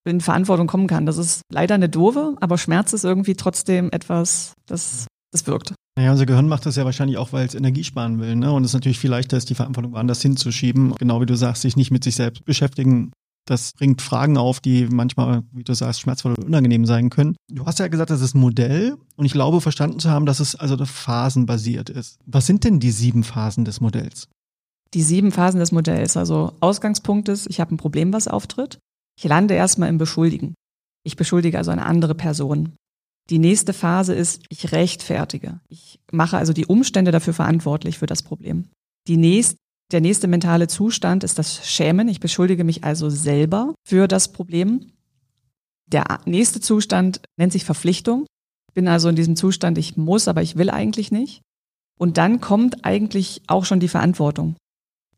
in 0.05 0.21
Verantwortung 0.21 0.67
kommen 0.67 0.87
kann. 0.87 1.07
Das 1.07 1.17
ist 1.17 1.41
leider 1.51 1.73
eine 1.73 1.89
doofe, 1.89 2.35
aber 2.39 2.59
Schmerz 2.59 2.93
ist 2.93 3.03
irgendwie 3.03 3.35
trotzdem 3.35 3.89
etwas, 3.91 4.53
das, 4.67 5.07
das 5.31 5.47
wirkt. 5.47 5.73
Naja, 5.97 6.11
unser 6.11 6.25
Gehirn 6.25 6.47
macht 6.47 6.65
das 6.65 6.77
ja 6.77 6.85
wahrscheinlich 6.85 7.17
auch, 7.17 7.33
weil 7.33 7.45
es 7.45 7.55
Energie 7.55 7.83
sparen 7.83 8.19
will. 8.19 8.35
Ne? 8.35 8.51
Und 8.51 8.63
es 8.63 8.71
ist 8.71 8.75
natürlich 8.75 8.99
viel 8.99 9.09
leichter 9.09 9.37
ist, 9.37 9.49
die 9.49 9.55
Verantwortung 9.55 9.93
woanders 9.93 10.21
hinzuschieben. 10.21 10.95
Genau 10.95 11.19
wie 11.21 11.25
du 11.25 11.35
sagst, 11.35 11.63
sich 11.63 11.75
nicht 11.75 11.91
mit 11.91 12.03
sich 12.03 12.15
selbst 12.15 12.45
beschäftigen. 12.45 13.11
Das 13.45 13.73
bringt 13.73 14.01
Fragen 14.01 14.37
auf, 14.37 14.59
die 14.59 14.85
manchmal, 14.85 15.43
wie 15.51 15.63
du 15.63 15.73
sagst, 15.73 16.01
schmerzvoll 16.01 16.33
oder 16.33 16.45
unangenehm 16.45 16.85
sein 16.85 17.09
können. 17.09 17.35
Du 17.49 17.65
hast 17.65 17.79
ja 17.79 17.87
gesagt, 17.87 18.11
das 18.11 18.21
ist 18.21 18.35
ein 18.35 18.39
Modell 18.39 18.95
und 19.15 19.25
ich 19.25 19.33
glaube, 19.33 19.59
verstanden 19.61 19.99
zu 19.99 20.09
haben, 20.09 20.25
dass 20.25 20.39
es 20.39 20.55
also 20.55 20.77
phasenbasiert 20.85 21.89
ist. 21.89 22.19
Was 22.25 22.45
sind 22.45 22.63
denn 22.63 22.79
die 22.79 22.91
sieben 22.91 23.23
Phasen 23.23 23.65
des 23.65 23.81
Modells? 23.81 24.27
Die 24.93 25.01
sieben 25.01 25.31
Phasen 25.31 25.59
des 25.59 25.71
Modells. 25.71 26.15
Also 26.17 26.53
Ausgangspunkt 26.59 27.29
ist, 27.29 27.47
ich 27.49 27.59
habe 27.59 27.73
ein 27.73 27.77
Problem, 27.77 28.13
was 28.13 28.27
auftritt. 28.27 28.79
Ich 29.17 29.25
lande 29.25 29.55
erstmal 29.55 29.89
im 29.89 29.97
Beschuldigen. 29.97 30.53
Ich 31.03 31.15
beschuldige 31.15 31.57
also 31.57 31.71
eine 31.71 31.85
andere 31.85 32.15
Person. 32.15 32.75
Die 33.29 33.39
nächste 33.39 33.73
Phase 33.73 34.13
ist, 34.13 34.43
ich 34.49 34.71
rechtfertige. 34.71 35.59
Ich 35.69 35.99
mache 36.11 36.37
also 36.37 36.53
die 36.53 36.65
Umstände 36.65 37.11
dafür 37.11 37.33
verantwortlich 37.33 37.97
für 37.97 38.05
das 38.05 38.23
Problem. 38.23 38.69
Die 39.07 39.17
nächst, 39.17 39.57
der 39.91 40.01
nächste 40.01 40.27
mentale 40.27 40.67
Zustand 40.67 41.23
ist 41.23 41.37
das 41.37 41.67
Schämen. 41.67 42.07
Ich 42.07 42.19
beschuldige 42.19 42.63
mich 42.63 42.83
also 42.83 43.09
selber 43.09 43.73
für 43.85 44.07
das 44.07 44.31
Problem. 44.31 44.91
Der 45.87 46.19
nächste 46.25 46.61
Zustand 46.61 47.21
nennt 47.37 47.51
sich 47.51 47.65
Verpflichtung. 47.65 48.25
Ich 48.69 48.73
bin 48.73 48.87
also 48.87 49.09
in 49.09 49.15
diesem 49.15 49.35
Zustand, 49.35 49.77
ich 49.77 49.97
muss, 49.97 50.27
aber 50.27 50.41
ich 50.41 50.55
will 50.55 50.69
eigentlich 50.69 51.11
nicht. 51.11 51.41
Und 51.99 52.17
dann 52.17 52.41
kommt 52.41 52.85
eigentlich 52.85 53.41
auch 53.47 53.65
schon 53.65 53.79
die 53.79 53.89
Verantwortung. 53.89 54.55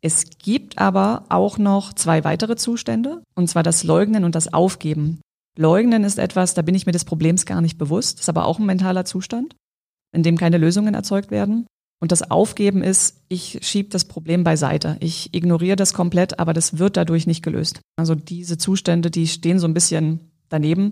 Es 0.01 0.25
gibt 0.38 0.79
aber 0.79 1.24
auch 1.29 1.57
noch 1.57 1.93
zwei 1.93 2.25
weitere 2.25 2.57
Zustände, 2.57 3.24
und 3.36 3.48
zwar 3.48 3.63
das 3.63 3.83
Leugnen 3.83 4.25
und 4.25 4.36
das 4.36 4.53
Aufgeben. 4.53 5.22
Leugnen 5.57 6.03
ist 6.03 6.17
etwas, 6.17 6.53
da 6.53 6.62
bin 6.62 6.75
ich 6.75 6.86
mir 6.86 6.91
des 6.91 7.05
Problems 7.05 7.45
gar 7.45 7.62
nicht 7.62 7.77
bewusst, 7.77 8.19
ist 8.19 8.29
aber 8.29 8.45
auch 8.45 8.60
ein 8.60 8.65
mentaler 8.65 9.05
Zustand, 9.05 9.55
in 10.12 10.24
dem 10.24 10.38
keine 10.38 10.57
Lösungen 10.57 10.93
erzeugt 10.93 11.31
werden. 11.31 11.67
Und 12.00 12.12
das 12.12 12.31
Aufgeben 12.31 12.81
ist, 12.81 13.22
ich 13.29 13.60
schiebe 13.62 13.89
das 13.89 14.05
Problem 14.05 14.43
beiseite. 14.43 14.98
Ich 15.00 15.33
ignoriere 15.33 15.77
das 15.77 15.93
komplett, 15.93 16.38
aber 16.38 16.53
das 16.53 16.77
wird 16.77 16.98
dadurch 16.98 17.27
nicht 17.27 17.43
gelöst. 17.43 17.79
Also 17.95 18.13
diese 18.13 18.57
Zustände, 18.57 19.10
die 19.10 19.27
stehen 19.27 19.60
so 19.60 19.67
ein 19.67 19.74
bisschen 19.74 20.19
daneben. 20.50 20.91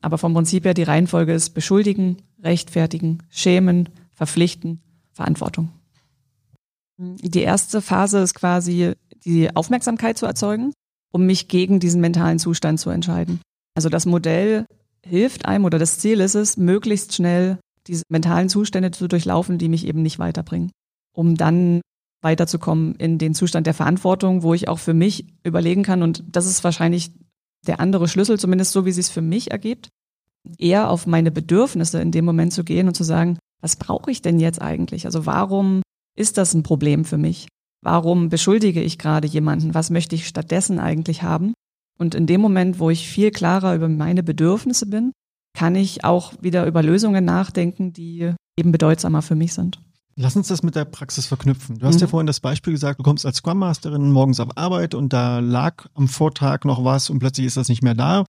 Aber 0.00 0.16
vom 0.16 0.34
Prinzip 0.34 0.64
her, 0.64 0.74
die 0.74 0.84
Reihenfolge 0.84 1.32
ist 1.32 1.50
beschuldigen, 1.50 2.18
rechtfertigen, 2.40 3.24
schämen, 3.30 3.88
verpflichten, 4.12 4.80
Verantwortung. 5.12 5.70
Die 6.98 7.42
erste 7.42 7.82
Phase 7.82 8.20
ist 8.20 8.34
quasi 8.34 8.92
die 9.24 9.54
Aufmerksamkeit 9.56 10.18
zu 10.18 10.26
erzeugen, 10.26 10.72
um 11.12 11.26
mich 11.26 11.48
gegen 11.48 11.80
diesen 11.80 12.00
mentalen 12.00 12.38
Zustand 12.38 12.78
zu 12.78 12.90
entscheiden. 12.90 13.40
Also 13.78 13.90
das 13.90 14.06
Modell 14.06 14.66
hilft 15.06 15.46
einem 15.46 15.64
oder 15.64 15.78
das 15.78 16.00
Ziel 16.00 16.18
ist 16.18 16.34
es, 16.34 16.56
möglichst 16.56 17.14
schnell 17.14 17.60
diese 17.86 18.02
mentalen 18.08 18.48
Zustände 18.48 18.90
zu 18.90 19.06
durchlaufen, 19.06 19.56
die 19.56 19.68
mich 19.68 19.86
eben 19.86 20.02
nicht 20.02 20.18
weiterbringen, 20.18 20.72
um 21.14 21.36
dann 21.36 21.80
weiterzukommen 22.20 22.96
in 22.96 23.18
den 23.18 23.34
Zustand 23.34 23.68
der 23.68 23.74
Verantwortung, 23.74 24.42
wo 24.42 24.52
ich 24.52 24.66
auch 24.66 24.80
für 24.80 24.94
mich 24.94 25.26
überlegen 25.44 25.84
kann, 25.84 26.02
und 26.02 26.24
das 26.26 26.46
ist 26.46 26.64
wahrscheinlich 26.64 27.12
der 27.68 27.78
andere 27.78 28.08
Schlüssel, 28.08 28.36
zumindest 28.36 28.72
so, 28.72 28.84
wie 28.84 28.90
es 28.90 29.10
für 29.10 29.22
mich 29.22 29.52
ergibt, 29.52 29.90
eher 30.58 30.90
auf 30.90 31.06
meine 31.06 31.30
Bedürfnisse 31.30 32.00
in 32.00 32.10
dem 32.10 32.24
Moment 32.24 32.52
zu 32.52 32.64
gehen 32.64 32.88
und 32.88 32.94
zu 32.94 33.04
sagen, 33.04 33.38
was 33.60 33.76
brauche 33.76 34.10
ich 34.10 34.22
denn 34.22 34.40
jetzt 34.40 34.60
eigentlich? 34.60 35.06
Also 35.06 35.24
warum 35.24 35.82
ist 36.16 36.36
das 36.36 36.52
ein 36.52 36.64
Problem 36.64 37.04
für 37.04 37.16
mich? 37.16 37.46
Warum 37.80 38.28
beschuldige 38.28 38.82
ich 38.82 38.98
gerade 38.98 39.28
jemanden? 39.28 39.72
Was 39.72 39.90
möchte 39.90 40.16
ich 40.16 40.26
stattdessen 40.26 40.80
eigentlich 40.80 41.22
haben? 41.22 41.54
Und 41.98 42.14
in 42.14 42.26
dem 42.26 42.40
Moment, 42.40 42.78
wo 42.78 42.90
ich 42.90 43.08
viel 43.08 43.30
klarer 43.30 43.74
über 43.74 43.88
meine 43.88 44.22
Bedürfnisse 44.22 44.86
bin, 44.86 45.12
kann 45.54 45.74
ich 45.74 46.04
auch 46.04 46.32
wieder 46.40 46.66
über 46.66 46.82
Lösungen 46.82 47.24
nachdenken, 47.24 47.92
die 47.92 48.32
eben 48.56 48.72
bedeutsamer 48.72 49.22
für 49.22 49.34
mich 49.34 49.52
sind. 49.54 49.80
Lass 50.14 50.36
uns 50.36 50.48
das 50.48 50.62
mit 50.62 50.74
der 50.74 50.84
Praxis 50.84 51.26
verknüpfen. 51.26 51.78
Du 51.78 51.86
hast 51.86 51.96
mhm. 51.96 52.00
ja 52.00 52.06
vorhin 52.08 52.26
das 52.26 52.40
Beispiel 52.40 52.72
gesagt, 52.72 52.98
du 52.98 53.04
kommst 53.04 53.24
als 53.24 53.36
Scrum 53.36 53.58
Masterin 53.58 54.10
morgens 54.10 54.40
auf 54.40 54.56
Arbeit 54.56 54.94
und 54.94 55.12
da 55.12 55.38
lag 55.38 55.86
am 55.94 56.08
Vortag 56.08 56.64
noch 56.64 56.84
was 56.84 57.08
und 57.10 57.20
plötzlich 57.20 57.46
ist 57.46 57.56
das 57.56 57.68
nicht 57.68 57.82
mehr 57.82 57.94
da. 57.94 58.24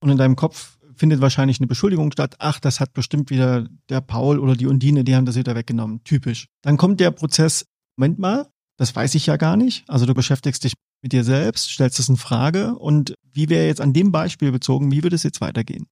Und 0.00 0.10
in 0.10 0.16
deinem 0.16 0.34
Kopf 0.34 0.78
findet 0.96 1.20
wahrscheinlich 1.20 1.60
eine 1.60 1.68
Beschuldigung 1.68 2.10
statt. 2.12 2.36
Ach, 2.38 2.58
das 2.58 2.80
hat 2.80 2.94
bestimmt 2.94 3.30
wieder 3.30 3.66
der 3.88 4.00
Paul 4.00 4.38
oder 4.38 4.56
die 4.56 4.66
Undine, 4.66 5.04
die 5.04 5.14
haben 5.14 5.24
das 5.24 5.36
wieder 5.36 5.54
weggenommen. 5.54 6.02
Typisch. 6.04 6.48
Dann 6.62 6.76
kommt 6.76 7.00
der 7.00 7.10
Prozess, 7.10 7.64
Moment 7.96 8.18
mal, 8.18 8.48
das 8.76 8.94
weiß 8.94 9.14
ich 9.14 9.26
ja 9.26 9.36
gar 9.36 9.56
nicht. 9.56 9.84
Also 9.88 10.06
du 10.06 10.14
beschäftigst 10.14 10.64
dich 10.64 10.74
mit 11.02 11.12
dir 11.12 11.24
selbst, 11.24 11.70
stellst 11.70 11.98
es 11.98 12.08
in 12.08 12.16
Frage 12.16 12.76
und 12.76 13.14
wie 13.32 13.48
wäre 13.48 13.66
jetzt 13.66 13.80
an 13.80 13.92
dem 13.92 14.12
Beispiel 14.12 14.52
bezogen, 14.52 14.90
wie 14.92 15.02
würde 15.02 15.16
es 15.16 15.22
jetzt 15.22 15.40
weitergehen? 15.40 15.86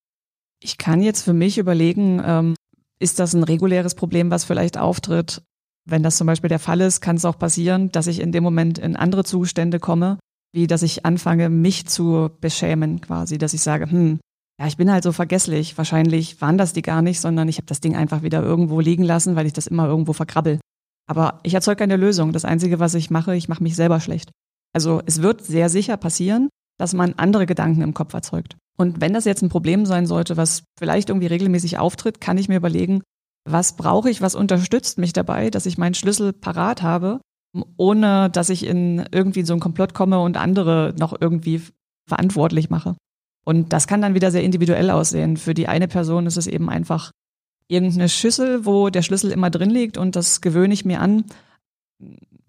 Ich 0.61 0.77
kann 0.77 1.03
jetzt 1.03 1.23
für 1.23 1.33
mich 1.33 1.59
überlegen, 1.59 2.21
ähm, 2.25 2.55
ist 2.99 3.19
das 3.19 3.33
ein 3.33 3.45
reguläres 3.45 3.95
Problem, 3.95 4.31
was 4.31 4.45
vielleicht 4.45 4.77
auftritt? 4.77 5.43
Wenn 5.88 6.03
das 6.03 6.17
zum 6.17 6.27
Beispiel 6.27 6.49
der 6.49 6.59
Fall 6.59 6.81
ist, 6.81 7.00
kann 7.00 7.17
es 7.17 7.25
auch 7.25 7.38
passieren, 7.38 7.91
dass 7.93 8.07
ich 8.07 8.21
in 8.21 8.33
dem 8.33 8.43
Moment 8.43 8.79
in 8.79 8.97
andere 8.97 9.25
Zustände 9.25 9.79
komme, 9.79 10.19
wie 10.53 10.67
dass 10.67 10.83
ich 10.83 11.07
anfange, 11.07 11.49
mich 11.49 11.87
zu 11.87 12.31
beschämen 12.41 13.00
quasi, 13.00 13.38
dass 13.38 13.55
ich 13.55 13.62
sage, 13.62 13.91
hm, 13.91 14.19
ja, 14.61 14.67
ich 14.67 14.77
bin 14.77 14.91
halt 14.91 15.05
so 15.05 15.12
vergesslich. 15.12 15.79
Wahrscheinlich 15.79 16.41
waren 16.41 16.59
das 16.59 16.73
die 16.73 16.83
gar 16.83 17.00
nicht, 17.00 17.21
sondern 17.21 17.49
ich 17.49 17.59
habe 17.59 17.67
das 17.67 17.81
Ding 17.81 17.95
einfach 17.95 18.23
wieder 18.23 18.43
irgendwo 18.43 18.81
liegen 18.81 19.05
lassen, 19.05 19.37
weil 19.37 19.47
ich 19.47 19.53
das 19.53 19.69
immer 19.69 19.87
irgendwo 19.87 20.12
verkrabbel. 20.12 20.59
Aber 21.07 21.38
ich 21.45 21.55
erzeuge 21.55 21.77
keine 21.77 21.97
Lösung. 21.97 22.33
Das 22.33 22.45
Einzige, 22.45 22.81
was 22.81 22.95
ich 22.95 23.09
mache, 23.09 23.37
ich 23.37 23.49
mache 23.49 23.62
mich 23.62 23.77
selber 23.77 24.00
schlecht. 24.00 24.31
Also 24.73 25.03
es 25.07 25.23
wird 25.23 25.45
sehr 25.45 25.69
sicher 25.69 25.97
passieren, 25.97 26.49
dass 26.79 26.95
man 26.95 27.15
andere 27.15 27.47
Gedanken 27.47 27.83
im 27.83 27.95
Kopf 27.95 28.15
erzeugt. 28.15 28.57
Und 28.77 29.01
wenn 29.01 29.13
das 29.13 29.25
jetzt 29.25 29.43
ein 29.43 29.49
Problem 29.49 29.87
sein 29.87 30.07
sollte, 30.07 30.37
was 30.37 30.63
vielleicht 30.79 31.09
irgendwie 31.09 31.27
regelmäßig 31.27 31.79
auftritt, 31.79 32.21
kann 32.21 32.39
ich 32.39 32.49
mir 32.49 32.57
überlegen, 32.57 33.03
was 33.45 33.77
brauche 33.77 34.11
ich, 34.11 34.21
was 34.21 34.35
unterstützt 34.35 34.99
mich 34.99 35.13
dabei, 35.13 35.51
dass 35.51 35.67
ich 35.67 35.79
meinen 35.79 35.95
Schlüssel 35.95 36.33
parat 36.33 36.83
habe, 36.83 37.21
ohne 37.77 38.31
dass 38.31 38.51
ich 38.51 38.65
in 38.65 39.05
irgendwie 39.11 39.43
so 39.43 39.53
einen 39.53 39.61
Komplott 39.61 39.95
komme 39.95 40.21
und 40.21 40.37
andere 40.37 40.95
noch 40.99 41.19
irgendwie 41.19 41.63
verantwortlich 42.07 42.71
mache. 42.71 42.97
Und 43.45 43.73
das 43.73 43.87
kann 43.87 44.03
dann 44.03 44.15
wieder 44.15 44.31
sehr 44.31 44.45
individuell 44.45 44.91
aussehen. 44.91 45.37
Für 45.37 45.55
die 45.55 45.69
eine 45.69 45.89
Person 45.89 46.27
ist 46.27 46.37
es 46.37 46.47
eben 46.47 46.69
einfach 46.69 47.11
irgendeine 47.67 48.09
Schüssel, 48.09 48.67
wo 48.67 48.91
der 48.91 49.03
Schlüssel 49.03 49.31
immer 49.31 49.51
drin 49.51 49.71
liegt 49.71 49.97
und 49.99 50.17
das 50.17 50.41
gewöhne 50.41 50.75
ich 50.75 50.85
mir 50.85 51.01
an. 51.01 51.25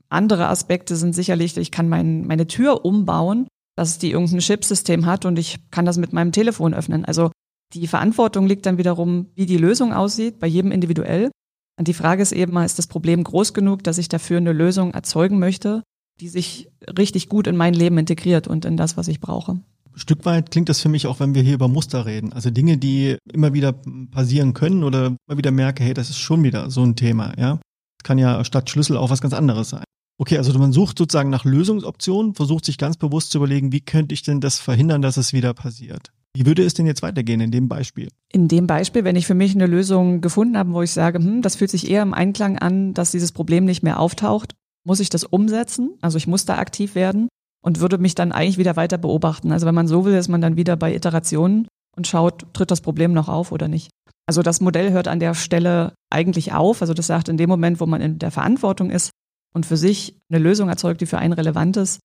Andere 0.09 0.47
Aspekte 0.47 0.95
sind 0.95 1.13
sicherlich, 1.13 1.55
ich 1.57 1.71
kann 1.71 1.87
mein, 1.87 2.25
meine 2.25 2.47
Tür 2.47 2.83
umbauen 2.85 3.47
dass 3.79 3.97
die 3.97 4.11
irgendein 4.11 4.39
Chipsystem 4.39 5.05
hat 5.05 5.23
und 5.23 5.39
ich 5.39 5.57
kann 5.71 5.85
das 5.85 5.97
mit 5.97 6.11
meinem 6.11 6.33
Telefon 6.33 6.73
öffnen. 6.73 7.05
Also 7.05 7.31
die 7.73 7.87
Verantwortung 7.87 8.45
liegt 8.45 8.65
dann 8.65 8.77
wiederum, 8.77 9.27
wie 9.35 9.45
die 9.45 9.55
Lösung 9.55 9.93
aussieht, 9.93 10.37
bei 10.37 10.47
jedem 10.47 10.73
individuell. 10.73 11.31
Und 11.77 11.87
die 11.87 11.93
Frage 11.93 12.21
ist 12.21 12.33
eben 12.33 12.51
mal, 12.51 12.65
ist 12.65 12.77
das 12.77 12.87
Problem 12.87 13.23
groß 13.23 13.53
genug, 13.53 13.85
dass 13.85 13.97
ich 13.97 14.09
dafür 14.09 14.35
eine 14.35 14.51
Lösung 14.51 14.91
erzeugen 14.91 15.39
möchte, 15.39 15.81
die 16.19 16.27
sich 16.27 16.69
richtig 16.97 17.29
gut 17.29 17.47
in 17.47 17.55
mein 17.55 17.73
Leben 17.73 17.97
integriert 17.97 18.49
und 18.49 18.65
in 18.65 18.75
das, 18.75 18.97
was 18.97 19.07
ich 19.07 19.21
brauche. 19.21 19.61
Stück 19.95 20.25
weit 20.25 20.51
klingt 20.51 20.67
das 20.67 20.81
für 20.81 20.89
mich 20.89 21.07
auch, 21.07 21.21
wenn 21.21 21.33
wir 21.33 21.41
hier 21.41 21.53
über 21.53 21.69
Muster 21.69 22.05
reden. 22.05 22.33
Also 22.33 22.49
Dinge, 22.49 22.77
die 22.77 23.15
immer 23.31 23.53
wieder 23.53 23.71
passieren 24.11 24.53
können 24.53 24.83
oder 24.83 25.15
immer 25.25 25.37
wieder 25.37 25.51
merke, 25.51 25.85
hey, 25.85 25.93
das 25.93 26.09
ist 26.09 26.19
schon 26.19 26.43
wieder 26.43 26.69
so 26.69 26.83
ein 26.83 26.97
Thema, 26.97 27.33
ja. 27.39 27.61
Kann 28.03 28.17
ja 28.17 28.43
statt 28.43 28.69
Schlüssel 28.69 28.97
auch 28.97 29.09
was 29.09 29.21
ganz 29.21 29.33
anderes 29.33 29.69
sein. 29.69 29.85
Okay, 30.21 30.37
also 30.37 30.57
man 30.59 30.73
sucht 30.73 30.97
sozusagen 30.97 31.29
nach 31.29 31.45
Lösungsoptionen, 31.45 32.35
versucht 32.35 32.65
sich 32.65 32.77
ganz 32.77 32.97
bewusst 32.97 33.31
zu 33.31 33.37
überlegen, 33.37 33.71
wie 33.71 33.79
könnte 33.79 34.13
ich 34.13 34.21
denn 34.21 34.41
das 34.41 34.59
verhindern, 34.59 35.01
dass 35.01 35.15
es 35.15 35.31
wieder 35.31 35.53
passiert. 35.53 36.11
Wie 36.35 36.45
würde 36.45 36.63
es 36.63 36.73
denn 36.73 36.85
jetzt 36.85 37.01
weitergehen 37.01 37.39
in 37.39 37.51
dem 37.51 37.69
Beispiel? 37.69 38.09
In 38.31 38.49
dem 38.49 38.67
Beispiel, 38.67 39.05
wenn 39.05 39.15
ich 39.15 39.25
für 39.25 39.33
mich 39.33 39.55
eine 39.55 39.65
Lösung 39.65 40.19
gefunden 40.19 40.57
habe, 40.57 40.73
wo 40.73 40.81
ich 40.81 40.91
sage, 40.91 41.19
hm, 41.19 41.41
das 41.41 41.55
fühlt 41.55 41.71
sich 41.71 41.89
eher 41.89 42.03
im 42.03 42.13
Einklang 42.13 42.59
an, 42.59 42.93
dass 42.93 43.11
dieses 43.11 43.31
Problem 43.31 43.63
nicht 43.63 43.81
mehr 43.81 43.97
auftaucht, 43.97 44.55
muss 44.85 44.99
ich 44.99 45.09
das 45.09 45.23
umsetzen. 45.23 45.97
Also 46.01 46.17
ich 46.17 46.27
muss 46.27 46.43
da 46.43 46.57
aktiv 46.57 46.95
werden 46.95 47.29
und 47.63 47.79
würde 47.79 47.97
mich 47.97 48.13
dann 48.13 48.33
eigentlich 48.33 48.57
wieder 48.57 48.75
weiter 48.75 48.97
beobachten. 48.97 49.53
Also 49.53 49.65
wenn 49.65 49.75
man 49.75 49.87
so 49.87 50.03
will, 50.03 50.15
ist 50.15 50.27
man 50.27 50.41
dann 50.41 50.57
wieder 50.57 50.75
bei 50.75 50.93
Iterationen 50.93 51.69
und 51.95 52.07
schaut, 52.07 52.53
tritt 52.53 52.71
das 52.71 52.81
Problem 52.81 53.13
noch 53.13 53.29
auf 53.29 53.53
oder 53.53 53.69
nicht. 53.69 53.89
Also 54.27 54.43
das 54.43 54.59
Modell 54.59 54.91
hört 54.91 55.07
an 55.07 55.19
der 55.19 55.33
Stelle 55.33 55.93
eigentlich 56.11 56.51
auf. 56.53 56.81
Also 56.81 56.93
das 56.93 57.07
sagt, 57.07 57.29
in 57.29 57.37
dem 57.37 57.49
Moment, 57.49 57.79
wo 57.79 57.85
man 57.85 58.01
in 58.01 58.19
der 58.19 58.31
Verantwortung 58.31 58.91
ist, 58.91 59.11
und 59.53 59.65
für 59.65 59.77
sich 59.77 60.15
eine 60.29 60.39
Lösung 60.39 60.69
erzeugt, 60.69 61.01
die 61.01 61.05
für 61.05 61.17
einen 61.17 61.33
relevant 61.33 61.77
ist, 61.77 61.99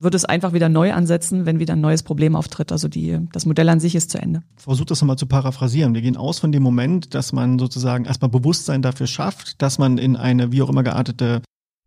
wird 0.00 0.14
es 0.14 0.24
einfach 0.24 0.52
wieder 0.52 0.68
neu 0.68 0.92
ansetzen, 0.92 1.46
wenn 1.46 1.60
wieder 1.60 1.74
ein 1.74 1.80
neues 1.80 2.02
Problem 2.02 2.36
auftritt. 2.36 2.72
Also 2.72 2.88
die, 2.88 3.20
das 3.32 3.46
Modell 3.46 3.68
an 3.68 3.80
sich 3.80 3.94
ist 3.94 4.10
zu 4.10 4.18
Ende. 4.18 4.42
Versucht 4.56 4.90
das 4.90 5.00
nochmal 5.00 5.16
zu 5.16 5.26
paraphrasieren. 5.26 5.94
Wir 5.94 6.02
gehen 6.02 6.16
aus 6.16 6.38
von 6.38 6.52
dem 6.52 6.62
Moment, 6.62 7.14
dass 7.14 7.32
man 7.32 7.58
sozusagen 7.58 8.04
erstmal 8.04 8.30
Bewusstsein 8.30 8.82
dafür 8.82 9.06
schafft, 9.06 9.62
dass 9.62 9.78
man 9.78 9.98
in 9.98 10.16
eine 10.16 10.52
wie 10.52 10.62
auch 10.62 10.68
immer 10.68 10.82
geartete 10.82 11.42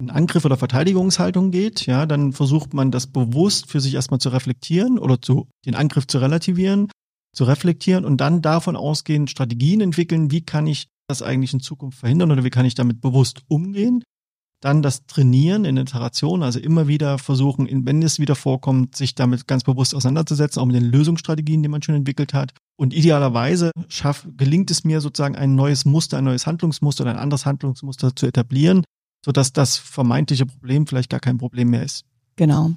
Angriff 0.07 0.45
oder 0.45 0.57
Verteidigungshaltung 0.57 1.51
geht. 1.51 1.85
Ja, 1.85 2.05
dann 2.05 2.31
versucht 2.31 2.73
man 2.73 2.91
das 2.91 3.07
bewusst 3.07 3.69
für 3.69 3.81
sich 3.81 3.95
erstmal 3.95 4.19
zu 4.19 4.29
reflektieren 4.29 4.99
oder 4.99 5.21
zu, 5.21 5.47
den 5.65 5.75
Angriff 5.75 6.07
zu 6.07 6.19
relativieren, 6.19 6.89
zu 7.35 7.43
reflektieren 7.43 8.05
und 8.05 8.17
dann 8.17 8.41
davon 8.41 8.75
ausgehend 8.75 9.29
Strategien 9.29 9.81
entwickeln, 9.81 10.31
wie 10.31 10.41
kann 10.41 10.65
ich 10.67 10.87
das 11.07 11.21
eigentlich 11.21 11.53
in 11.53 11.59
Zukunft 11.59 11.99
verhindern 11.99 12.31
oder 12.31 12.43
wie 12.43 12.49
kann 12.49 12.65
ich 12.65 12.75
damit 12.75 13.01
bewusst 13.01 13.41
umgehen 13.47 14.03
dann 14.59 14.81
das 14.81 15.05
Trainieren 15.05 15.65
in 15.65 15.77
Iteration, 15.77 16.41
also 16.41 16.59
immer 16.59 16.87
wieder 16.87 17.19
versuchen, 17.19 17.67
wenn 17.85 18.01
es 18.01 18.19
wieder 18.19 18.35
vorkommt, 18.35 18.95
sich 18.95 19.13
damit 19.13 19.47
ganz 19.47 19.63
bewusst 19.63 19.93
auseinanderzusetzen, 19.93 20.61
auch 20.61 20.65
mit 20.65 20.75
den 20.75 20.85
Lösungsstrategien, 20.85 21.61
die 21.61 21.69
man 21.69 21.83
schon 21.83 21.95
entwickelt 21.95 22.33
hat. 22.33 22.53
Und 22.75 22.93
idealerweise 22.93 23.71
schafft, 23.87 24.27
gelingt 24.37 24.71
es 24.71 24.83
mir 24.83 24.99
sozusagen 24.99 25.35
ein 25.35 25.55
neues 25.55 25.85
Muster, 25.85 26.17
ein 26.17 26.23
neues 26.23 26.47
Handlungsmuster 26.47 27.03
oder 27.03 27.11
ein 27.11 27.19
anderes 27.19 27.45
Handlungsmuster 27.45 28.15
zu 28.15 28.25
etablieren, 28.25 28.83
sodass 29.23 29.53
das 29.53 29.77
vermeintliche 29.77 30.45
Problem 30.45 30.87
vielleicht 30.87 31.09
gar 31.11 31.19
kein 31.19 31.37
Problem 31.37 31.69
mehr 31.69 31.83
ist. 31.83 32.05
Genau. 32.35 32.71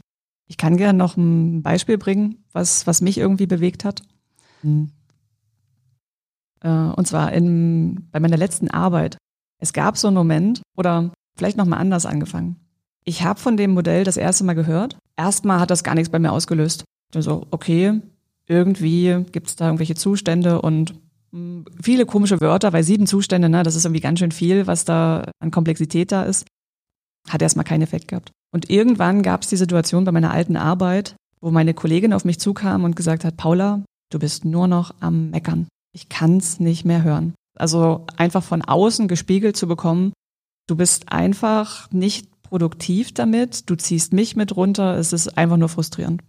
Ich 0.48 0.56
kann 0.56 0.76
gerne 0.76 0.98
noch 0.98 1.16
ein 1.16 1.62
Beispiel 1.62 1.96
bringen, 1.96 2.44
was, 2.52 2.86
was 2.86 3.00
mich 3.00 3.18
irgendwie 3.18 3.46
bewegt 3.46 3.84
hat. 3.84 4.02
Mhm. 4.62 4.90
Und 6.62 7.06
zwar 7.06 7.32
in, 7.32 8.08
bei 8.10 8.20
meiner 8.20 8.36
letzten 8.36 8.68
Arbeit. 8.68 9.16
Es 9.62 9.72
gab 9.72 9.96
so 9.96 10.08
einen 10.08 10.16
Moment, 10.16 10.60
oder 10.76 11.12
vielleicht 11.36 11.56
nochmal 11.56 11.80
anders 11.80 12.06
angefangen. 12.06 12.56
Ich 13.04 13.22
habe 13.22 13.40
von 13.40 13.56
dem 13.56 13.72
Modell 13.72 14.04
das 14.04 14.16
erste 14.16 14.44
Mal 14.44 14.54
gehört. 14.54 14.96
Erstmal 15.16 15.60
hat 15.60 15.70
das 15.70 15.84
gar 15.84 15.94
nichts 15.94 16.10
bei 16.10 16.18
mir 16.18 16.32
ausgelöst. 16.32 16.84
Also, 17.14 17.46
okay, 17.50 18.00
irgendwie 18.46 19.24
gibt 19.32 19.48
es 19.48 19.56
da 19.56 19.66
irgendwelche 19.66 19.94
Zustände 19.94 20.60
und 20.60 20.94
hm, 21.32 21.64
viele 21.82 22.06
komische 22.06 22.40
Wörter, 22.40 22.72
weil 22.72 22.82
sieben 22.82 23.06
Zustände, 23.06 23.48
ne, 23.48 23.62
das 23.62 23.74
ist 23.74 23.84
irgendwie 23.84 24.00
ganz 24.00 24.18
schön 24.18 24.32
viel, 24.32 24.66
was 24.66 24.84
da 24.84 25.30
an 25.40 25.50
Komplexität 25.50 26.12
da 26.12 26.24
ist. 26.24 26.46
Hat 27.28 27.42
erstmal 27.42 27.64
keinen 27.64 27.82
Effekt 27.82 28.08
gehabt. 28.08 28.30
Und 28.52 28.70
irgendwann 28.70 29.22
gab 29.22 29.42
es 29.42 29.48
die 29.48 29.56
Situation 29.56 30.04
bei 30.04 30.12
meiner 30.12 30.32
alten 30.32 30.56
Arbeit, 30.56 31.14
wo 31.40 31.50
meine 31.50 31.74
Kollegin 31.74 32.12
auf 32.12 32.24
mich 32.24 32.40
zukam 32.40 32.84
und 32.84 32.96
gesagt 32.96 33.24
hat, 33.24 33.36
Paula, 33.36 33.84
du 34.10 34.18
bist 34.18 34.44
nur 34.44 34.66
noch 34.66 34.94
am 35.00 35.30
Meckern. 35.30 35.68
Ich 35.92 36.08
kann's 36.08 36.60
nicht 36.60 36.84
mehr 36.84 37.02
hören. 37.02 37.34
Also 37.56 38.06
einfach 38.16 38.42
von 38.42 38.62
außen 38.62 39.08
gespiegelt 39.08 39.56
zu 39.56 39.66
bekommen, 39.66 40.12
Du 40.66 40.76
bist 40.76 41.12
einfach 41.12 41.90
nicht 41.90 42.28
produktiv 42.42 43.12
damit, 43.12 43.68
du 43.70 43.76
ziehst 43.76 44.12
mich 44.12 44.36
mit 44.36 44.56
runter, 44.56 44.96
es 44.96 45.12
ist 45.12 45.36
einfach 45.38 45.56
nur 45.56 45.68
frustrierend. 45.68 46.22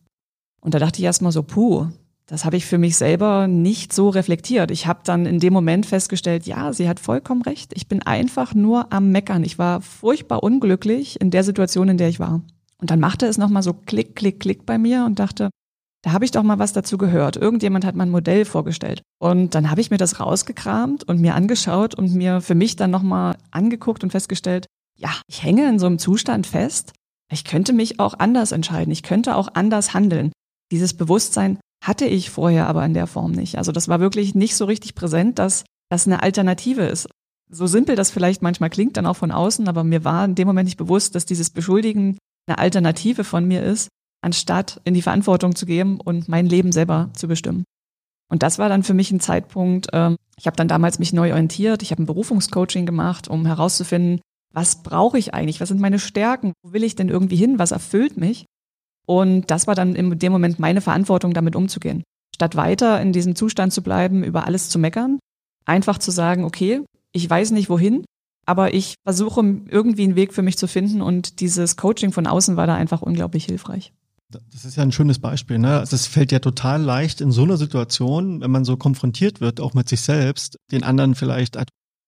Und 0.62 0.74
da 0.74 0.80
dachte 0.80 1.00
ich 1.00 1.06
erstmal 1.06 1.32
so, 1.32 1.44
puh, 1.44 1.88
das 2.28 2.46
habe 2.46 2.56
ich 2.56 2.66
für 2.66 2.78
mich 2.78 2.96
selber 2.96 3.48
nicht 3.48 3.92
so 3.92 4.08
reflektiert. 4.08 4.72
Ich 4.72 4.88
habe 4.88 5.02
dann 5.04 5.26
in 5.26 5.40
dem 5.40 5.52
Moment 5.52 5.86
festgestellt, 5.86 6.46
ja, 6.46 6.72
sie 6.72 6.88
hat 6.88 7.00
vollkommen 7.00 7.42
recht. 7.42 7.74
Ich 7.76 7.88
bin 7.88 8.02
einfach 8.04 8.54
nur 8.54 8.94
am 8.94 9.12
Meckern. 9.12 9.44
Ich 9.44 9.60
war 9.60 9.82
furchtbar 9.82 10.42
unglücklich 10.42 11.20
in 11.20 11.30
der 11.30 11.44
Situation, 11.44 11.90
in 11.90 11.98
der 11.98 12.08
ich 12.08 12.20
war. 12.20 12.42
Und 12.78 12.90
dann 12.90 13.02
machte 13.02 13.26
es 13.26 13.38
nochmal 13.38 13.64
so 13.64 13.74
Klick, 13.74 14.16
Klick, 14.16 14.40
Klick 14.40 14.66
bei 14.66 14.78
mir 14.78 15.04
und 15.06 15.20
dachte, 15.20 15.50
da 16.04 16.14
habe 16.14 16.26
ich 16.26 16.32
doch 16.32 16.44
mal 16.44 16.60
was 16.60 16.74
dazu 16.74 16.98
gehört. 16.98 17.38
Irgendjemand 17.38 17.86
hat 17.86 17.96
mal 17.96 18.06
ein 18.06 18.12
Modell 18.12 18.46
vorgestellt. 18.46 19.04
Und 19.20 19.54
dann 19.54 19.70
habe 19.70 19.82
ich 19.82 19.92
mir 19.92 19.98
das 19.98 20.20
rausgekramt 20.20 21.08
und 21.08 21.22
mir 21.22 21.36
angeschaut 21.36 21.94
und 21.94 22.14
mir 22.14 22.42
für 22.42 22.56
mich 22.56 22.76
dann 22.76 22.90
nochmal 22.90 23.38
angeguckt 23.52 24.04
und 24.04 24.12
festgestellt, 24.12 24.66
ja, 24.98 25.12
ich 25.28 25.44
hänge 25.44 25.68
in 25.70 25.80
so 25.80 25.86
einem 25.86 26.00
Zustand 26.00 26.48
fest. 26.48 26.94
Ich 27.32 27.44
könnte 27.44 27.74
mich 27.74 28.00
auch 28.00 28.16
anders 28.18 28.52
entscheiden. 28.52 28.92
Ich 28.92 29.04
könnte 29.04 29.36
auch 29.36 29.50
anders 29.54 29.94
handeln. 29.94 30.32
Dieses 30.72 30.96
Bewusstsein 30.96 31.60
hatte 31.84 32.06
ich 32.06 32.30
vorher 32.30 32.68
aber 32.68 32.86
in 32.86 32.94
der 32.94 33.08
Form 33.08 33.32
nicht. 33.32 33.58
Also 33.58 33.72
das 33.72 33.88
war 33.88 34.00
wirklich 34.00 34.36
nicht 34.36 34.56
so 34.56 34.66
richtig 34.66 34.96
präsent, 34.96 35.40
dass 35.40 35.66
das 35.90 36.08
eine 36.08 36.24
Alternative 36.24 36.84
ist. 36.84 37.10
So 37.50 37.68
simpel 37.68 37.96
das 37.96 38.12
vielleicht 38.12 38.42
manchmal 38.42 38.70
klingt, 38.70 38.98
dann 38.98 39.06
auch 39.06 39.18
von 39.18 39.32
außen, 39.32 39.68
aber 39.68 39.84
mir 39.84 40.04
war 40.04 40.26
in 40.26 40.36
dem 40.36 40.48
Moment 40.48 40.66
nicht 40.66 40.78
bewusst, 40.78 41.16
dass 41.16 41.26
dieses 41.26 41.50
Beschuldigen 41.50 42.18
eine 42.48 42.60
Alternative 42.60 43.24
von 43.24 43.46
mir 43.46 43.64
ist, 43.64 43.90
anstatt 44.22 44.82
in 44.84 44.94
die 44.94 45.02
Verantwortung 45.02 45.56
zu 45.56 45.66
gehen 45.66 46.00
und 46.00 46.28
mein 46.30 46.46
Leben 46.46 46.72
selber 46.72 47.10
zu 47.14 47.28
bestimmen. 47.28 47.64
Und 48.30 48.44
das 48.44 48.60
war 48.60 48.70
dann 48.70 48.84
für 48.84 48.94
mich 48.94 49.12
ein 49.12 49.20
Zeitpunkt, 49.20 49.88
ähm, 49.92 50.16
ich 50.38 50.48
habe 50.48 50.56
dann 50.56 50.68
damals 50.68 51.00
mich 51.00 51.12
neu 51.12 51.32
orientiert, 51.32 51.84
ich 51.84 51.92
habe 51.92 52.02
ein 52.02 52.06
Berufungscoaching 52.06 52.86
gemacht, 52.86 53.28
um 53.28 53.46
herauszufinden, 53.46 54.22
was 54.54 54.84
brauche 54.84 55.18
ich 55.18 55.34
eigentlich, 55.34 55.60
was 55.60 55.70
sind 55.70 55.82
meine 55.82 56.00
Stärken, 56.00 56.54
wo 56.64 56.74
will 56.74 56.84
ich 56.84 56.96
denn 56.96 57.10
irgendwie 57.10 57.36
hin, 57.36 57.60
was 57.60 57.72
erfüllt 57.72 58.18
mich. 58.18 58.46
Und 59.06 59.52
das 59.52 59.68
war 59.68 59.76
dann 59.76 59.96
in 59.96 60.18
dem 60.18 60.32
Moment 60.32 60.60
meine 60.60 60.82
Verantwortung, 60.82 61.34
damit 61.34 61.56
umzugehen. 61.56 62.04
Statt 62.34 62.56
weiter 62.56 63.02
in 63.02 63.12
diesem 63.12 63.36
Zustand 63.36 63.74
zu 63.74 63.82
bleiben, 63.82 64.24
über 64.24 64.46
alles 64.46 64.70
zu 64.70 64.80
meckern, 64.80 65.20
einfach 65.66 65.98
zu 65.98 66.12
sagen, 66.12 66.44
okay, 66.44 66.82
ich 67.12 67.30
weiß 67.30 67.52
nicht 67.52 67.70
wohin, 67.70 68.06
aber 68.46 68.74
ich 68.74 68.96
versuche 69.04 69.42
irgendwie 69.70 70.04
einen 70.04 70.16
Weg 70.16 70.34
für 70.34 70.42
mich 70.42 70.58
zu 70.58 70.68
finden 70.68 71.02
und 71.02 71.40
dieses 71.40 71.78
Coaching 71.78 72.12
von 72.12 72.28
außen 72.28 72.56
war 72.56 72.68
da 72.68 72.76
einfach 72.76 73.02
unglaublich 73.02 73.46
hilfreich. 73.46 73.94
Das 74.32 74.66
ist 74.66 74.78
ja 74.78 74.84
ein 74.84 74.92
schönes 74.92 75.20
Beispiel. 75.20 75.60
Ne? 75.60 75.80
Also 75.80 75.96
es 75.96 76.08
fällt 76.08 76.32
ja 76.32 76.40
total 76.40 76.82
leicht 76.82 77.22
in 77.22 77.32
so 77.32 77.44
einer 77.44 77.58
Situation, 77.58 78.42
wenn 78.42 78.52
man 78.52 78.66
so 78.66 78.78
konfrontiert 78.78 79.42
wird, 79.42 79.60
auch 79.60 79.74
mit 79.74 79.90
sich 79.90 80.02
selbst, 80.02 80.58
den 80.72 80.84
anderen 80.84 81.16
vielleicht 81.16 81.58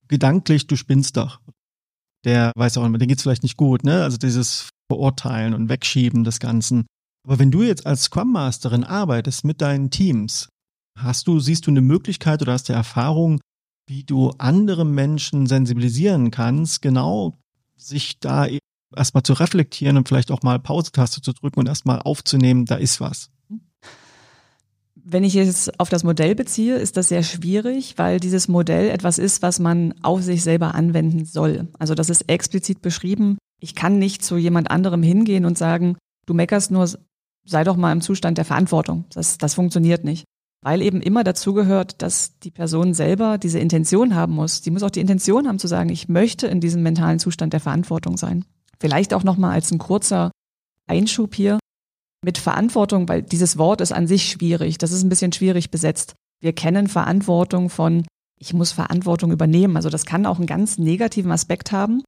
gedanklich, 0.08 0.68
du 0.68 0.76
spinnst 0.76 1.18
doch. 1.18 1.40
Der 2.26 2.52
weiß 2.56 2.78
auch 2.78 2.88
den 2.88 3.08
geht's 3.08 3.24
vielleicht 3.24 3.44
nicht 3.44 3.58
gut. 3.58 3.84
Ne? 3.84 4.04
Also 4.04 4.18
dieses 4.18 4.70
Verurteilen 4.92 5.54
und 5.54 5.70
Wegschieben 5.70 6.24
des 6.24 6.40
Ganzen. 6.40 6.86
Aber 7.26 7.40
wenn 7.40 7.52
du 7.52 7.64
jetzt 7.64 7.86
als 7.86 8.04
Scrum 8.04 8.32
Masterin 8.32 8.84
arbeitest 8.84 9.46
mit 9.46 9.62
deinen 9.62 9.90
Teams, 9.90 10.50
hast 10.98 11.28
du, 11.28 11.40
siehst 11.40 11.68
du 11.68 11.72
eine 11.72 11.82
Möglichkeit 11.82 12.42
oder 12.42 12.54
hast 12.54 12.70
du 12.70 12.74
Erfahrung, 12.74 13.40
wie 13.88 14.04
du 14.04 14.32
andere 14.38 14.86
Menschen 14.86 15.48
sensibilisieren 15.48 16.32
kannst, 16.32 16.82
genau 16.82 17.40
sich 17.76 18.20
da 18.20 18.48
erstmal 18.96 19.24
zu 19.24 19.34
reflektieren 19.34 19.98
und 19.98 20.08
vielleicht 20.08 20.32
auch 20.32 20.42
mal 20.42 20.60
Pause-Taste 20.60 21.22
zu 21.22 21.34
drücken 21.34 21.60
und 21.60 21.68
erstmal 21.68 22.02
aufzunehmen, 22.02 22.66
da 22.66 22.76
ist 22.76 23.02
was. 23.02 23.30
Wenn 25.06 25.26
ich 25.26 25.34
jetzt 25.34 25.80
auf 25.80 25.90
das 25.90 26.06
Modell 26.06 26.34
beziehe, 26.34 26.76
ist 26.76 26.96
das 26.96 27.10
sehr 27.10 27.24
schwierig, 27.24 27.98
weil 27.98 28.22
dieses 28.22 28.48
Modell 28.48 28.90
etwas 28.90 29.18
ist, 29.18 29.42
was 29.42 29.60
man 29.60 29.94
auf 30.02 30.22
sich 30.22 30.44
selber 30.44 30.76
anwenden 30.76 31.26
soll. 31.26 31.68
Also 31.78 31.94
das 31.94 32.10
ist 32.10 32.30
explizit 32.30 32.82
beschrieben. 32.82 33.38
Ich 33.60 33.76
kann 33.76 34.00
nicht 34.00 34.24
zu 34.24 34.38
jemand 34.38 34.72
anderem 34.72 35.04
hingehen 35.04 35.46
und 35.46 35.58
sagen, 35.58 35.98
du 36.26 36.34
meckerst 36.34 36.72
nur, 36.72 36.90
sei 37.46 37.64
doch 37.66 37.76
mal 37.76 37.92
im 37.92 38.00
Zustand 38.00 38.38
der 38.38 38.46
Verantwortung. 38.46 39.04
Das, 39.14 39.38
das 39.38 39.56
funktioniert 39.56 40.06
nicht. 40.06 40.24
Weil 40.62 40.82
eben 40.82 41.02
immer 41.02 41.26
dazugehört, 41.26 42.02
dass 42.02 42.40
die 42.40 42.52
Person 42.52 42.94
selber 42.94 43.38
diese 43.38 43.60
Intention 43.60 44.16
haben 44.16 44.34
muss. 44.34 44.62
Die 44.62 44.72
muss 44.72 44.84
auch 44.84 44.90
die 44.90 45.02
Intention 45.02 45.50
haben 45.50 45.60
zu 45.60 45.68
sagen, 45.68 45.90
ich 45.90 46.08
möchte 46.08 46.48
in 46.48 46.62
diesem 46.62 46.82
mentalen 46.82 47.20
Zustand 47.20 47.52
der 47.52 47.60
Verantwortung 47.60 48.16
sein. 48.16 48.46
Vielleicht 48.84 49.14
auch 49.14 49.24
nochmal 49.24 49.52
als 49.52 49.72
ein 49.72 49.78
kurzer 49.78 50.32
Einschub 50.90 51.36
hier 51.36 51.58
mit 52.22 52.38
Verantwortung, 52.38 53.08
weil 53.08 53.22
dieses 53.22 53.58
Wort 53.58 53.80
ist 53.80 53.94
an 53.94 54.08
sich 54.08 54.30
schwierig. 54.30 54.78
Das 54.78 54.92
ist 54.92 55.04
ein 55.04 55.10
bisschen 55.10 55.32
schwierig 55.32 55.72
besetzt. 55.72 56.16
Wir 56.42 56.52
kennen 56.52 56.90
Verantwortung 56.90 57.70
von, 57.70 58.06
ich 58.38 58.54
muss 58.54 58.74
Verantwortung 58.74 59.32
übernehmen. 59.32 59.78
Also 59.78 59.90
das 59.90 60.06
kann 60.06 60.26
auch 60.26 60.36
einen 60.36 60.48
ganz 60.48 60.80
negativen 60.80 61.32
Aspekt 61.32 61.72
haben. 61.72 62.04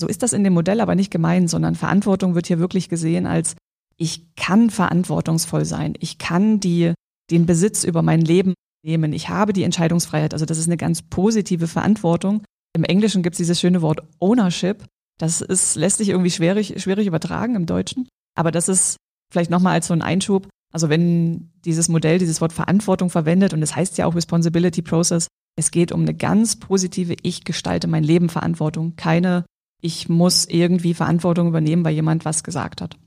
So 0.00 0.06
ist 0.06 0.22
das 0.22 0.32
in 0.32 0.44
dem 0.44 0.52
Modell 0.52 0.80
aber 0.80 0.94
nicht 0.94 1.10
gemeint, 1.10 1.50
sondern 1.50 1.74
Verantwortung 1.74 2.36
wird 2.36 2.46
hier 2.46 2.60
wirklich 2.60 2.88
gesehen 2.88 3.26
als, 3.26 3.56
ich 3.96 4.36
kann 4.36 4.70
verantwortungsvoll 4.70 5.64
sein. 5.64 5.94
Ich 5.98 6.18
kann 6.18 6.60
die, 6.60 6.94
den 7.32 7.44
Besitz 7.44 7.82
über 7.82 8.02
mein 8.02 8.20
Leben 8.20 8.54
nehmen. 8.84 9.12
Ich 9.12 9.30
habe 9.30 9.52
die 9.52 9.64
Entscheidungsfreiheit. 9.64 10.32
Also 10.32 10.46
das 10.46 10.58
ist 10.58 10.68
eine 10.68 10.76
ganz 10.76 11.02
positive 11.02 11.66
Verantwortung. 11.66 12.44
Im 12.72 12.84
Englischen 12.84 13.24
gibt 13.24 13.34
es 13.34 13.38
dieses 13.38 13.58
schöne 13.58 13.82
Wort 13.82 14.00
Ownership. 14.20 14.84
Das 15.24 15.40
ist, 15.40 15.74
lässt 15.76 15.96
sich 15.96 16.10
irgendwie 16.10 16.30
schwierig, 16.30 16.82
schwierig 16.82 17.06
übertragen 17.06 17.54
im 17.54 17.64
Deutschen. 17.64 18.06
Aber 18.36 18.50
das 18.50 18.68
ist 18.68 18.96
vielleicht 19.32 19.50
nochmal 19.50 19.72
als 19.72 19.86
so 19.86 19.94
ein 19.94 20.02
Einschub. 20.02 20.48
Also 20.70 20.90
wenn 20.90 21.50
dieses 21.64 21.88
Modell 21.88 22.18
dieses 22.18 22.42
Wort 22.42 22.52
Verantwortung 22.52 23.08
verwendet 23.08 23.54
und 23.54 23.62
es 23.62 23.70
das 23.70 23.76
heißt 23.76 23.96
ja 23.96 24.04
auch 24.04 24.14
Responsibility 24.14 24.82
Process, 24.82 25.28
es 25.56 25.70
geht 25.70 25.92
um 25.92 26.02
eine 26.02 26.12
ganz 26.12 26.56
positive 26.56 27.16
Ich 27.22 27.44
gestalte 27.44 27.88
mein 27.88 28.04
Leben 28.04 28.28
Verantwortung, 28.28 28.96
keine 28.96 29.46
ich 29.80 30.10
muss 30.10 30.44
irgendwie 30.44 30.92
Verantwortung 30.92 31.48
übernehmen, 31.48 31.86
weil 31.86 31.94
jemand 31.94 32.26
was 32.26 32.44
gesagt 32.44 32.82
hat. 32.82 32.98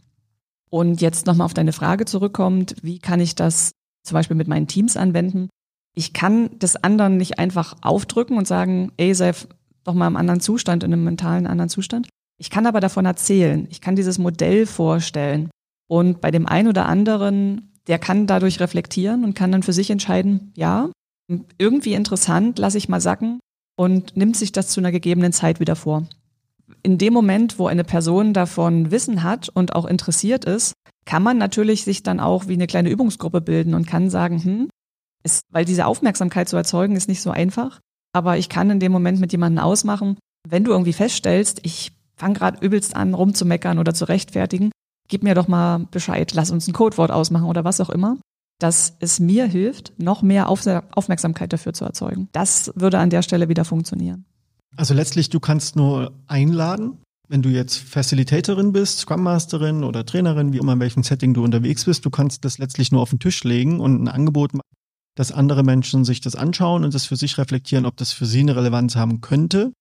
Und 0.71 0.99
jetzt 0.99 1.27
nochmal 1.27 1.45
auf 1.45 1.53
deine 1.53 1.73
Frage 1.73 2.05
zurückkommt, 2.05 2.77
wie 2.81 2.97
kann 2.97 3.19
ich 3.19 3.35
das 3.35 3.73
zum 4.03 4.15
Beispiel 4.15 4.37
mit 4.37 4.47
meinen 4.47 4.67
Teams 4.67 4.97
anwenden? 4.97 5.49
Ich 5.93 6.13
kann 6.13 6.57
des 6.57 6.75
anderen 6.77 7.17
nicht 7.17 7.37
einfach 7.37 7.75
aufdrücken 7.81 8.39
und 8.39 8.47
sagen, 8.47 8.91
ey, 8.97 9.13
sei 9.13 9.33
doch 9.87 9.93
mal 9.93 10.07
im 10.07 10.17
anderen 10.17 10.41
Zustand, 10.41 10.83
in 10.83 10.93
einem 10.93 11.03
mentalen 11.03 11.47
anderen 11.47 11.69
Zustand. 11.69 12.09
Ich 12.39 12.49
kann 12.49 12.65
aber 12.65 12.79
davon 12.79 13.05
erzählen. 13.05 13.67
Ich 13.71 13.81
kann 13.81 13.95
dieses 13.95 14.19
Modell 14.19 14.65
vorstellen. 14.65 15.49
Und 15.89 16.21
bei 16.21 16.29
dem 16.29 16.45
einen 16.45 16.67
oder 16.67 16.85
anderen, 16.85 17.71
der 17.87 17.97
kann 17.97 18.27
dadurch 18.27 18.59
reflektieren 18.59 19.23
und 19.23 19.33
kann 19.33 19.51
dann 19.51 19.63
für 19.63 19.73
sich 19.73 19.89
entscheiden, 19.89 20.51
ja, 20.55 20.89
irgendwie 21.57 21.93
interessant, 21.93 22.59
lasse 22.59 22.77
ich 22.77 22.89
mal 22.89 23.01
sacken 23.01 23.39
und 23.77 24.15
nimmt 24.15 24.35
sich 24.35 24.51
das 24.51 24.67
zu 24.69 24.79
einer 24.79 24.91
gegebenen 24.91 25.33
Zeit 25.33 25.59
wieder 25.59 25.75
vor. 25.75 26.07
In 26.83 26.97
dem 26.97 27.13
Moment, 27.13 27.59
wo 27.59 27.67
eine 27.67 27.83
Person 27.83 28.33
davon 28.33 28.91
Wissen 28.91 29.23
hat 29.23 29.49
und 29.49 29.75
auch 29.75 29.85
interessiert 29.85 30.45
ist, 30.45 30.73
kann 31.05 31.23
man 31.23 31.37
natürlich 31.37 31.85
sich 31.85 32.03
dann 32.03 32.19
auch 32.19 32.47
wie 32.47 32.53
eine 32.53 32.67
kleine 32.67 32.89
Übungsgruppe 32.89 33.39
bilden 33.39 33.73
und 33.73 33.87
kann 33.87 34.09
sagen, 34.09 34.43
hm, 34.43 34.69
ist, 35.23 35.41
weil 35.49 35.65
diese 35.65 35.85
Aufmerksamkeit 35.85 36.49
zu 36.49 36.57
erzeugen 36.57 36.95
ist 36.95 37.07
nicht 37.07 37.21
so 37.21 37.31
einfach, 37.31 37.79
aber 38.17 38.39
ich 38.39 38.49
kann 38.49 38.71
in 38.71 38.79
dem 38.79 38.91
Moment 38.91 39.19
mit 39.19 39.31
jemandem 39.31 39.63
ausmachen, 39.63 40.17
wenn 40.49 40.63
du 40.63 40.71
irgendwie 40.71 40.93
feststellst, 40.93 41.59
ich 41.61 41.91
fange 42.15 42.33
gerade 42.33 42.65
übelst 42.65 42.95
an, 42.95 43.13
rumzumeckern 43.13 43.77
oder 43.77 43.93
zu 43.93 44.05
rechtfertigen, 44.05 44.71
gib 45.07 45.21
mir 45.21 45.35
doch 45.35 45.47
mal 45.47 45.85
Bescheid, 45.91 46.33
lass 46.33 46.49
uns 46.49 46.67
ein 46.67 46.73
Codewort 46.73 47.11
ausmachen 47.11 47.45
oder 47.45 47.63
was 47.63 47.79
auch 47.79 47.91
immer, 47.91 48.17
dass 48.59 48.95
es 48.99 49.19
mir 49.19 49.45
hilft, 49.45 49.93
noch 49.99 50.23
mehr 50.23 50.49
Aufmerksamkeit 50.49 51.53
dafür 51.53 51.73
zu 51.73 51.85
erzeugen. 51.85 52.27
Das 52.31 52.71
würde 52.75 52.97
an 52.97 53.11
der 53.11 53.21
Stelle 53.21 53.49
wieder 53.49 53.65
funktionieren. 53.65 54.25
Also 54.75 54.95
letztlich, 54.95 55.29
du 55.29 55.39
kannst 55.39 55.75
nur 55.75 56.11
einladen, 56.25 56.97
wenn 57.29 57.43
du 57.43 57.49
jetzt 57.49 57.77
Facilitatorin 57.77 58.71
bist, 58.71 58.99
Scrum 58.99 59.21
Masterin 59.21 59.83
oder 59.83 60.07
Trainerin, 60.07 60.53
wie 60.53 60.57
immer 60.57 60.73
in 60.73 60.79
welchem 60.79 61.03
Setting 61.03 61.35
du 61.35 61.43
unterwegs 61.43 61.85
bist, 61.85 62.03
du 62.03 62.09
kannst 62.09 62.45
das 62.45 62.57
letztlich 62.57 62.91
nur 62.91 63.01
auf 63.01 63.11
den 63.11 63.19
Tisch 63.19 63.43
legen 63.43 63.79
und 63.79 64.01
ein 64.01 64.07
Angebot 64.07 64.53
machen, 64.53 64.63
dass 65.17 65.31
andere 65.31 65.63
Menschen 65.63 66.05
sich 66.05 66.21
das 66.21 66.35
anschauen 66.35 66.85
und 66.85 66.93
das 66.93 67.05
für 67.05 67.15
sich 67.15 67.39
reflektieren, 67.39 67.87
ob 67.87 67.97
das 67.97 68.11
für 68.11 68.27
sie 68.27 68.41
eine 68.41 68.55
Relevanz 68.55 68.95
haben 68.95 69.19
könnte. 69.19 69.73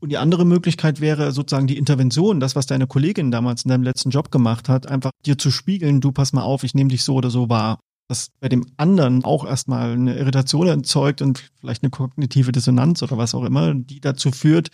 Und 0.00 0.10
die 0.10 0.16
andere 0.16 0.46
Möglichkeit 0.46 1.00
wäre 1.00 1.30
sozusagen 1.32 1.66
die 1.66 1.76
Intervention, 1.76 2.40
das, 2.40 2.56
was 2.56 2.66
deine 2.66 2.86
Kollegin 2.86 3.30
damals 3.30 3.64
in 3.64 3.68
deinem 3.68 3.82
letzten 3.82 4.10
Job 4.10 4.30
gemacht 4.30 4.68
hat, 4.70 4.86
einfach 4.86 5.10
dir 5.26 5.36
zu 5.36 5.50
spiegeln, 5.50 6.00
du 6.00 6.10
pass 6.10 6.32
mal 6.32 6.42
auf, 6.42 6.64
ich 6.64 6.74
nehme 6.74 6.88
dich 6.88 7.04
so 7.04 7.16
oder 7.16 7.28
so 7.28 7.50
wahr. 7.50 7.80
Das 8.08 8.28
bei 8.40 8.48
dem 8.48 8.64
anderen 8.78 9.24
auch 9.24 9.44
erstmal 9.44 9.92
eine 9.92 10.16
Irritation 10.16 10.66
erzeugt 10.66 11.20
und 11.20 11.50
vielleicht 11.60 11.82
eine 11.82 11.90
kognitive 11.90 12.52
Dissonanz 12.52 13.02
oder 13.02 13.18
was 13.18 13.34
auch 13.34 13.44
immer, 13.44 13.74
die 13.74 14.00
dazu 14.00 14.30
führt, 14.30 14.70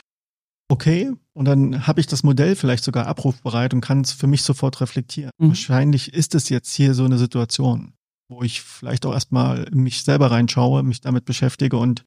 okay, 0.69 1.11
und 1.33 1.47
dann 1.47 1.89
habe 1.89 1.99
ich 1.99 2.07
das 2.07 2.23
Modell 2.23 2.55
vielleicht 2.55 2.85
sogar 2.85 3.09
abrufbereit 3.09 3.75
und 3.75 3.81
kann 3.81 4.03
es 4.03 4.13
für 4.13 4.29
mich 4.29 4.43
sofort 4.43 4.81
reflektieren. 4.81 5.33
Mhm. 5.39 5.49
Wahrscheinlich 5.49 6.15
ist 6.15 6.37
es 6.37 6.49
jetzt 6.51 6.73
hier 6.73 6.95
so 6.95 7.05
eine 7.05 7.19
Situation 7.19 7.95
wo 8.29 8.43
ich 8.43 8.63
vielleicht 8.63 9.07
auch 9.07 9.13
erstmal 9.13 9.67
mich 9.73 10.03
selber 10.03 10.31
reinschaue, 10.31 10.83
mich 10.83 11.01
damit 11.01 11.25
beschäftige 11.25 11.77
und 11.77 12.05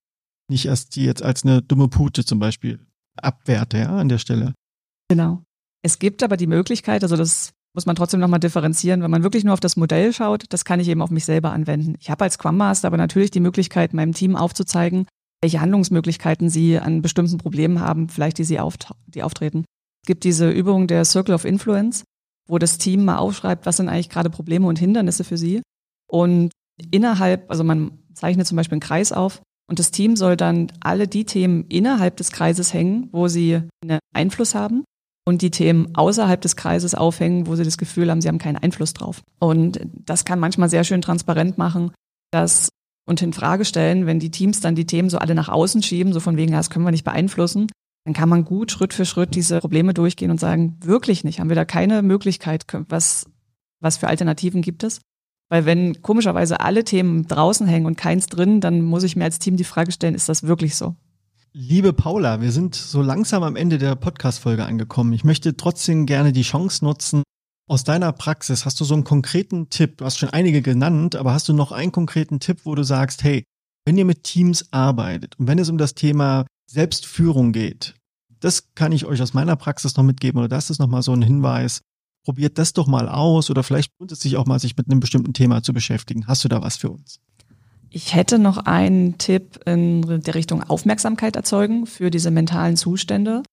nicht 0.50 0.66
erst 0.66 0.96
die 0.96 1.04
jetzt 1.04 1.24
als 1.24 1.44
eine 1.44 1.62
dumme 1.62 1.88
Pute 1.88 2.26
zum 2.26 2.40
Beispiel 2.40 2.80
abwerte, 3.18 3.78
ja, 3.78 3.98
an 3.98 4.10
der 4.10 4.18
Stelle. 4.18 4.54
Genau. 5.10 5.44
Es 5.84 6.00
gibt 6.00 6.24
aber 6.24 6.38
die 6.38 6.48
Möglichkeit, 6.48 7.04
also 7.04 7.16
das 7.16 7.52
muss 7.74 7.86
man 7.86 7.96
trotzdem 7.96 8.20
nochmal 8.20 8.40
differenzieren, 8.40 9.04
wenn 9.04 9.12
man 9.12 9.24
wirklich 9.24 9.44
nur 9.44 9.54
auf 9.54 9.60
das 9.60 9.78
Modell 9.78 10.12
schaut, 10.12 10.46
das 10.50 10.66
kann 10.66 10.80
ich 10.80 10.88
eben 10.88 11.02
auf 11.02 11.12
mich 11.12 11.26
selber 11.26 11.52
anwenden. 11.52 11.96
Ich 12.00 12.10
habe 12.10 12.24
als 12.24 12.34
Scrum 12.36 12.58
Master 12.58 12.88
aber 12.88 12.98
natürlich 12.98 13.32
die 13.32 13.40
Möglichkeit, 13.40 13.94
meinem 13.94 14.14
Team 14.14 14.36
aufzuzeigen, 14.36 15.06
welche 15.42 15.62
Handlungsmöglichkeiten 15.62 16.50
sie 16.50 16.80
an 16.80 17.02
bestimmten 17.02 17.38
Problemen 17.38 17.80
haben, 17.80 18.10
vielleicht 18.10 18.40
die 18.40 18.44
sie 18.44 18.60
auft 18.60 18.92
die 19.06 19.22
auftreten. 19.22 19.66
Es 20.04 20.08
gibt 20.08 20.24
diese 20.24 20.50
Übung 20.50 20.88
der 20.88 21.06
Circle 21.06 21.36
of 21.36 21.46
Influence, 21.46 22.04
wo 22.48 22.58
das 22.58 22.80
Team 22.80 23.06
mal 23.06 23.18
aufschreibt, 23.18 23.66
was 23.66 23.78
sind 23.78 23.90
eigentlich 23.90 24.10
gerade 24.10 24.30
Probleme 24.30 24.66
und 24.66 24.80
Hindernisse 24.80 25.24
für 25.24 25.38
sie 25.38 25.62
und 26.08 26.52
innerhalb, 26.92 27.50
also 27.50 27.64
man 27.64 28.00
zeichnet 28.14 28.48
zum 28.48 28.56
Beispiel 28.56 28.76
einen 28.76 28.82
Kreis 28.82 29.12
auf 29.12 29.42
und 29.70 29.80
das 29.80 29.92
Team 29.92 30.16
soll 30.16 30.38
dann 30.38 30.72
alle 30.80 31.08
die 31.08 31.26
Themen 31.26 31.66
innerhalb 31.66 32.18
des 32.18 32.32
Kreises 32.32 32.74
hängen, 32.74 33.10
wo 33.12 33.28
sie 33.28 33.62
einen 33.84 34.00
Einfluss 34.14 34.56
haben 34.56 34.84
und 35.26 35.42
die 35.42 35.52
Themen 35.52 35.94
außerhalb 35.94 36.40
des 36.40 36.56
Kreises 36.56 36.96
aufhängen, 36.96 37.48
wo 37.48 37.56
sie 37.56 37.64
das 37.64 37.78
Gefühl 37.78 38.10
haben, 38.10 38.22
sie 38.22 38.30
haben 38.30 38.38
keinen 38.38 38.56
Einfluss 38.56 38.94
drauf. 38.94 39.22
Und 39.40 39.80
das 40.06 40.24
kann 40.24 40.40
manchmal 40.40 40.70
sehr 40.70 40.86
schön 40.86 41.02
transparent 41.02 41.58
machen, 41.58 41.92
dass 42.32 42.70
und 43.10 43.22
in 43.22 43.34
Frage 43.34 43.64
stellen, 43.64 44.06
wenn 44.06 44.20
die 44.20 44.32
Teams 44.32 44.60
dann 44.60 44.76
die 44.76 44.86
Themen 44.86 45.10
so 45.10 45.18
alle 45.18 45.34
nach 45.34 45.48
außen 45.48 45.82
schieben, 45.82 46.12
so 46.12 46.20
von 46.20 46.36
wegen, 46.36 46.52
das 46.52 46.70
können 46.70 46.86
wir 46.86 46.92
nicht 46.92 47.06
beeinflussen, 47.06 47.68
dann 48.06 48.14
kann 48.14 48.30
man 48.30 48.46
gut 48.46 48.72
Schritt 48.72 48.94
für 48.94 49.06
Schritt 49.06 49.34
diese 49.36 49.60
Probleme 49.60 49.94
durchgehen 49.94 50.32
und 50.32 50.40
sagen, 50.40 50.78
wirklich 50.82 51.24
nicht, 51.24 51.40
haben 51.40 51.50
wir 51.50 51.56
da 51.56 51.66
keine 51.66 52.02
Möglichkeit, 52.02 52.66
was, 52.90 53.26
was 53.82 53.98
für 53.98 54.08
Alternativen 54.08 54.62
gibt 54.62 54.84
es? 54.84 55.00
Weil 55.50 55.66
wenn 55.66 56.02
komischerweise 56.02 56.60
alle 56.60 56.84
Themen 56.84 57.28
draußen 57.28 57.68
hängen 57.68 57.86
und 57.86 57.98
keins 57.98 58.28
drin, 58.28 58.60
dann 58.60 58.82
muss 58.82 59.04
ich 59.04 59.16
mir 59.16 59.24
als 59.24 59.40
Team 59.40 59.56
die 59.56 59.64
Frage 59.64 59.92
stellen, 59.92 60.16
ist 60.16 60.30
das 60.30 60.44
wirklich 60.44 60.76
so? 60.76 60.96
Liebe 61.54 61.94
Paula, 61.94 62.42
wir 62.42 62.52
sind 62.52 62.76
so 62.76 63.02
langsam 63.02 63.44
am 63.44 63.56
Ende 63.56 63.78
der 63.78 63.96
Podcast-Folge 63.96 64.66
angekommen. 64.66 65.14
Ich 65.14 65.24
möchte 65.24 65.56
trotzdem 65.56 66.06
gerne 66.06 66.34
die 66.34 66.44
Chance 66.44 66.84
nutzen. 66.84 67.24
Aus 67.70 67.84
deiner 67.84 68.12
Praxis 68.12 68.66
hast 68.66 68.80
du 68.80 68.86
so 68.86 68.94
einen 68.94 69.04
konkreten 69.04 69.70
Tipp? 69.70 69.98
Du 69.98 70.06
hast 70.06 70.18
schon 70.18 70.30
einige 70.30 70.62
genannt, 70.62 71.16
aber 71.16 71.34
hast 71.34 71.50
du 71.50 71.54
noch 71.54 71.72
einen 71.72 71.92
konkreten 71.92 72.40
Tipp, 72.40 72.60
wo 72.64 72.76
du 72.76 72.84
sagst, 72.84 73.24
hey, 73.24 73.44
wenn 73.86 73.98
ihr 73.98 74.06
mit 74.06 74.24
Teams 74.24 74.72
arbeitet 74.72 75.40
und 75.40 75.48
wenn 75.48 75.60
es 75.60 75.70
um 75.70 75.78
das 75.78 75.96
Thema 75.96 76.46
Selbstführung 76.70 77.54
geht, 77.54 77.96
das 78.40 78.74
kann 78.76 78.92
ich 78.92 79.06
euch 79.06 79.22
aus 79.22 79.34
meiner 79.34 79.56
Praxis 79.56 79.96
noch 79.96 80.04
mitgeben 80.04 80.40
oder 80.40 80.50
das 80.50 80.70
ist 80.70 80.80
nochmal 80.80 81.02
so 81.02 81.14
ein 81.14 81.22
Hinweis. 81.22 81.82
Probiert 82.28 82.58
das 82.58 82.74
doch 82.74 82.88
mal 82.88 83.08
aus 83.08 83.50
oder 83.50 83.64
vielleicht 83.64 83.94
lohnt 83.98 84.12
es 84.12 84.20
sich 84.20 84.36
auch 84.36 84.46
mal, 84.46 84.60
sich 84.60 84.76
mit 84.76 84.92
einem 84.92 85.00
bestimmten 85.00 85.32
Thema 85.32 85.64
zu 85.64 85.72
beschäftigen. 85.72 86.28
Hast 86.28 86.44
du 86.44 86.50
da 86.50 86.62
was 86.62 86.76
für 86.76 86.90
uns? 86.90 87.22
Ich 87.90 88.16
hätte 88.16 88.38
noch 88.38 88.58
einen 88.58 89.18
Tipp 89.18 89.62
in 89.66 90.02
der 90.02 90.36
Richtung 90.36 90.62
Aufmerksamkeit 90.62 91.38
erzeugen 91.38 91.86
für 91.86 92.12
diese 92.12 92.30
mentalen 92.30 92.76
Zustände, 92.76 93.44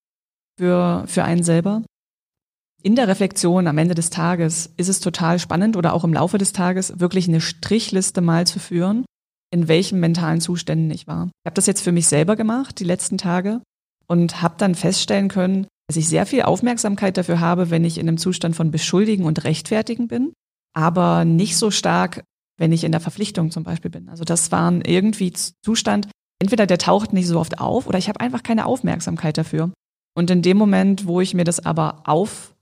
für, 0.59 1.05
für 1.07 1.23
einen 1.23 1.41
selber. 1.43 1.83
In 2.83 2.97
der 2.97 3.07
Reflexion 3.07 3.67
am 3.67 3.77
Ende 3.77 3.95
des 3.95 4.09
Tages 4.09 4.73
ist 4.75 4.89
es 4.89 4.99
total 4.99 5.39
spannend 5.39 5.77
oder 5.77 5.93
auch 5.93 6.03
im 6.03 6.11
Laufe 6.11 6.37
des 6.37 6.51
Tages 6.51 6.99
wirklich 6.99 7.29
eine 7.29 7.39
Strichliste 7.39 8.19
mal 8.19 8.45
zu 8.45 8.59
führen, 8.59 9.05
in 9.53 9.69
welchen 9.69 10.01
mentalen 10.01 10.41
Zuständen 10.41 10.91
ich 10.91 11.07
war. 11.07 11.27
Ich 11.27 11.45
habe 11.45 11.55
das 11.55 11.65
jetzt 11.65 11.81
für 11.81 11.93
mich 11.93 12.07
selber 12.07 12.35
gemacht, 12.35 12.77
die 12.81 12.83
letzten 12.83 13.17
Tage, 13.17 13.61
und 14.07 14.41
habe 14.41 14.55
dann 14.57 14.75
feststellen 14.75 15.29
können, 15.29 15.65
dass 15.87 15.97
ich 15.97 16.07
sehr 16.07 16.25
viel 16.25 16.43
Aufmerksamkeit 16.43 17.17
dafür 17.17 17.39
habe, 17.39 17.69
wenn 17.69 17.85
ich 17.85 17.97
in 17.97 18.07
einem 18.07 18.17
Zustand 18.17 18.55
von 18.55 18.71
Beschuldigen 18.71 19.25
und 19.25 19.43
Rechtfertigen 19.43 20.07
bin, 20.07 20.33
aber 20.73 21.25
nicht 21.25 21.57
so 21.57 21.71
stark 21.71 22.23
wenn 22.57 22.71
ich 22.71 22.83
in 22.83 22.91
der 22.91 23.01
Verpflichtung 23.01 23.51
zum 23.51 23.63
Beispiel 23.63 23.91
bin. 23.91 24.09
Also 24.09 24.23
das 24.23 24.51
waren 24.51 24.81
irgendwie 24.81 25.33
Zustand, 25.33 26.07
entweder 26.41 26.65
der 26.65 26.77
taucht 26.77 27.13
nicht 27.13 27.27
so 27.27 27.39
oft 27.39 27.59
auf 27.59 27.87
oder 27.87 27.97
ich 27.97 28.07
habe 28.07 28.19
einfach 28.19 28.43
keine 28.43 28.65
Aufmerksamkeit 28.65 29.37
dafür. 29.37 29.71
Und 30.17 30.31
in 30.31 30.41
dem 30.41 30.57
Moment, 30.57 31.05
wo 31.05 31.19
ich 31.19 31.33
mir 31.33 31.43
das 31.43 31.65
aber 31.65 32.03
auf, 32.05 32.53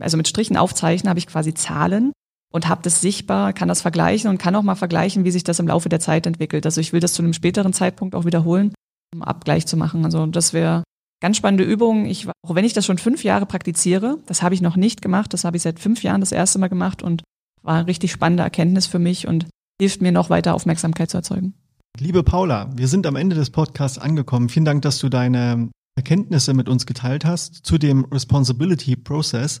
also 0.00 0.16
mit 0.16 0.28
Strichen 0.28 0.56
aufzeichne, 0.56 1.10
habe 1.10 1.18
ich 1.18 1.26
quasi 1.26 1.52
Zahlen 1.52 2.12
und 2.50 2.68
habe 2.68 2.80
das 2.82 3.02
sichtbar, 3.02 3.52
kann 3.52 3.68
das 3.68 3.82
vergleichen 3.82 4.30
und 4.30 4.38
kann 4.38 4.56
auch 4.56 4.62
mal 4.62 4.74
vergleichen, 4.74 5.24
wie 5.24 5.30
sich 5.30 5.44
das 5.44 5.58
im 5.58 5.68
Laufe 5.68 5.90
der 5.90 6.00
Zeit 6.00 6.26
entwickelt. 6.26 6.64
Also 6.64 6.80
ich 6.80 6.94
will 6.94 7.00
das 7.00 7.12
zu 7.12 7.22
einem 7.22 7.34
späteren 7.34 7.74
Zeitpunkt 7.74 8.14
auch 8.14 8.24
wiederholen, 8.24 8.72
um 9.14 9.22
Abgleich 9.22 9.66
zu 9.66 9.76
machen. 9.76 10.06
Also 10.06 10.24
das 10.26 10.54
wäre 10.54 10.84
ganz 11.20 11.36
spannende 11.36 11.64
Übung. 11.64 12.06
Ich, 12.06 12.28
auch 12.28 12.54
wenn 12.54 12.64
ich 12.64 12.72
das 12.72 12.86
schon 12.86 12.98
fünf 12.98 13.24
Jahre 13.24 13.46
praktiziere, 13.46 14.18
das 14.26 14.42
habe 14.42 14.54
ich 14.54 14.62
noch 14.62 14.76
nicht 14.76 15.02
gemacht, 15.02 15.32
das 15.32 15.44
habe 15.44 15.56
ich 15.56 15.62
seit 15.62 15.80
fünf 15.80 16.02
Jahren 16.02 16.20
das 16.20 16.32
erste 16.32 16.58
Mal 16.58 16.68
gemacht 16.68 17.02
und 17.02 17.22
war 17.62 17.76
eine 17.76 17.86
richtig 17.86 18.12
spannende 18.12 18.42
Erkenntnis 18.42 18.86
für 18.86 18.98
mich 18.98 19.26
und 19.26 19.46
hilft 19.80 20.02
mir 20.02 20.12
noch 20.12 20.30
weiter 20.30 20.54
Aufmerksamkeit 20.54 21.10
zu 21.10 21.16
erzeugen. 21.16 21.54
Liebe 21.98 22.22
Paula, 22.22 22.70
wir 22.76 22.88
sind 22.88 23.06
am 23.06 23.16
Ende 23.16 23.34
des 23.34 23.50
Podcasts 23.50 23.98
angekommen. 23.98 24.48
Vielen 24.48 24.64
Dank, 24.64 24.82
dass 24.82 24.98
du 24.98 25.08
deine 25.08 25.70
Erkenntnisse 25.96 26.54
mit 26.54 26.68
uns 26.68 26.86
geteilt 26.86 27.24
hast 27.24 27.66
zu 27.66 27.76
dem 27.78 28.04
Responsibility 28.04 28.96
Process 28.96 29.58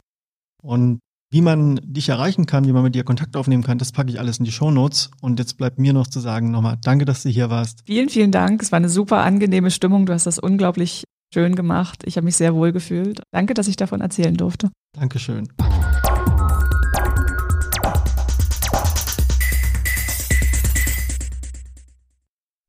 und 0.62 1.00
wie 1.30 1.42
man 1.42 1.78
dich 1.82 2.08
erreichen 2.08 2.46
kann, 2.46 2.66
wie 2.66 2.72
man 2.72 2.82
mit 2.82 2.94
dir 2.94 3.04
Kontakt 3.04 3.36
aufnehmen 3.36 3.62
kann, 3.62 3.76
das 3.76 3.92
packe 3.92 4.10
ich 4.10 4.18
alles 4.18 4.38
in 4.38 4.46
die 4.46 4.52
Show 4.52 4.70
Notes. 4.70 5.10
Und 5.20 5.38
jetzt 5.38 5.58
bleibt 5.58 5.78
mir 5.78 5.92
noch 5.92 6.06
zu 6.06 6.20
sagen 6.20 6.50
nochmal, 6.50 6.78
danke, 6.82 7.04
dass 7.04 7.22
du 7.22 7.28
hier 7.28 7.50
warst. 7.50 7.82
Vielen, 7.84 8.08
vielen 8.08 8.32
Dank. 8.32 8.62
Es 8.62 8.72
war 8.72 8.78
eine 8.78 8.88
super 8.88 9.18
angenehme 9.18 9.70
Stimmung. 9.70 10.06
Du 10.06 10.14
hast 10.14 10.26
das 10.26 10.38
unglaublich 10.38 11.04
schön 11.32 11.54
gemacht. 11.54 12.02
Ich 12.04 12.16
habe 12.16 12.24
mich 12.24 12.36
sehr 12.36 12.54
wohl 12.54 12.72
gefühlt. 12.72 13.22
Danke, 13.32 13.54
dass 13.54 13.68
ich 13.68 13.76
davon 13.76 14.00
erzählen 14.00 14.34
durfte. 14.34 14.70
Dankeschön. 14.92 15.48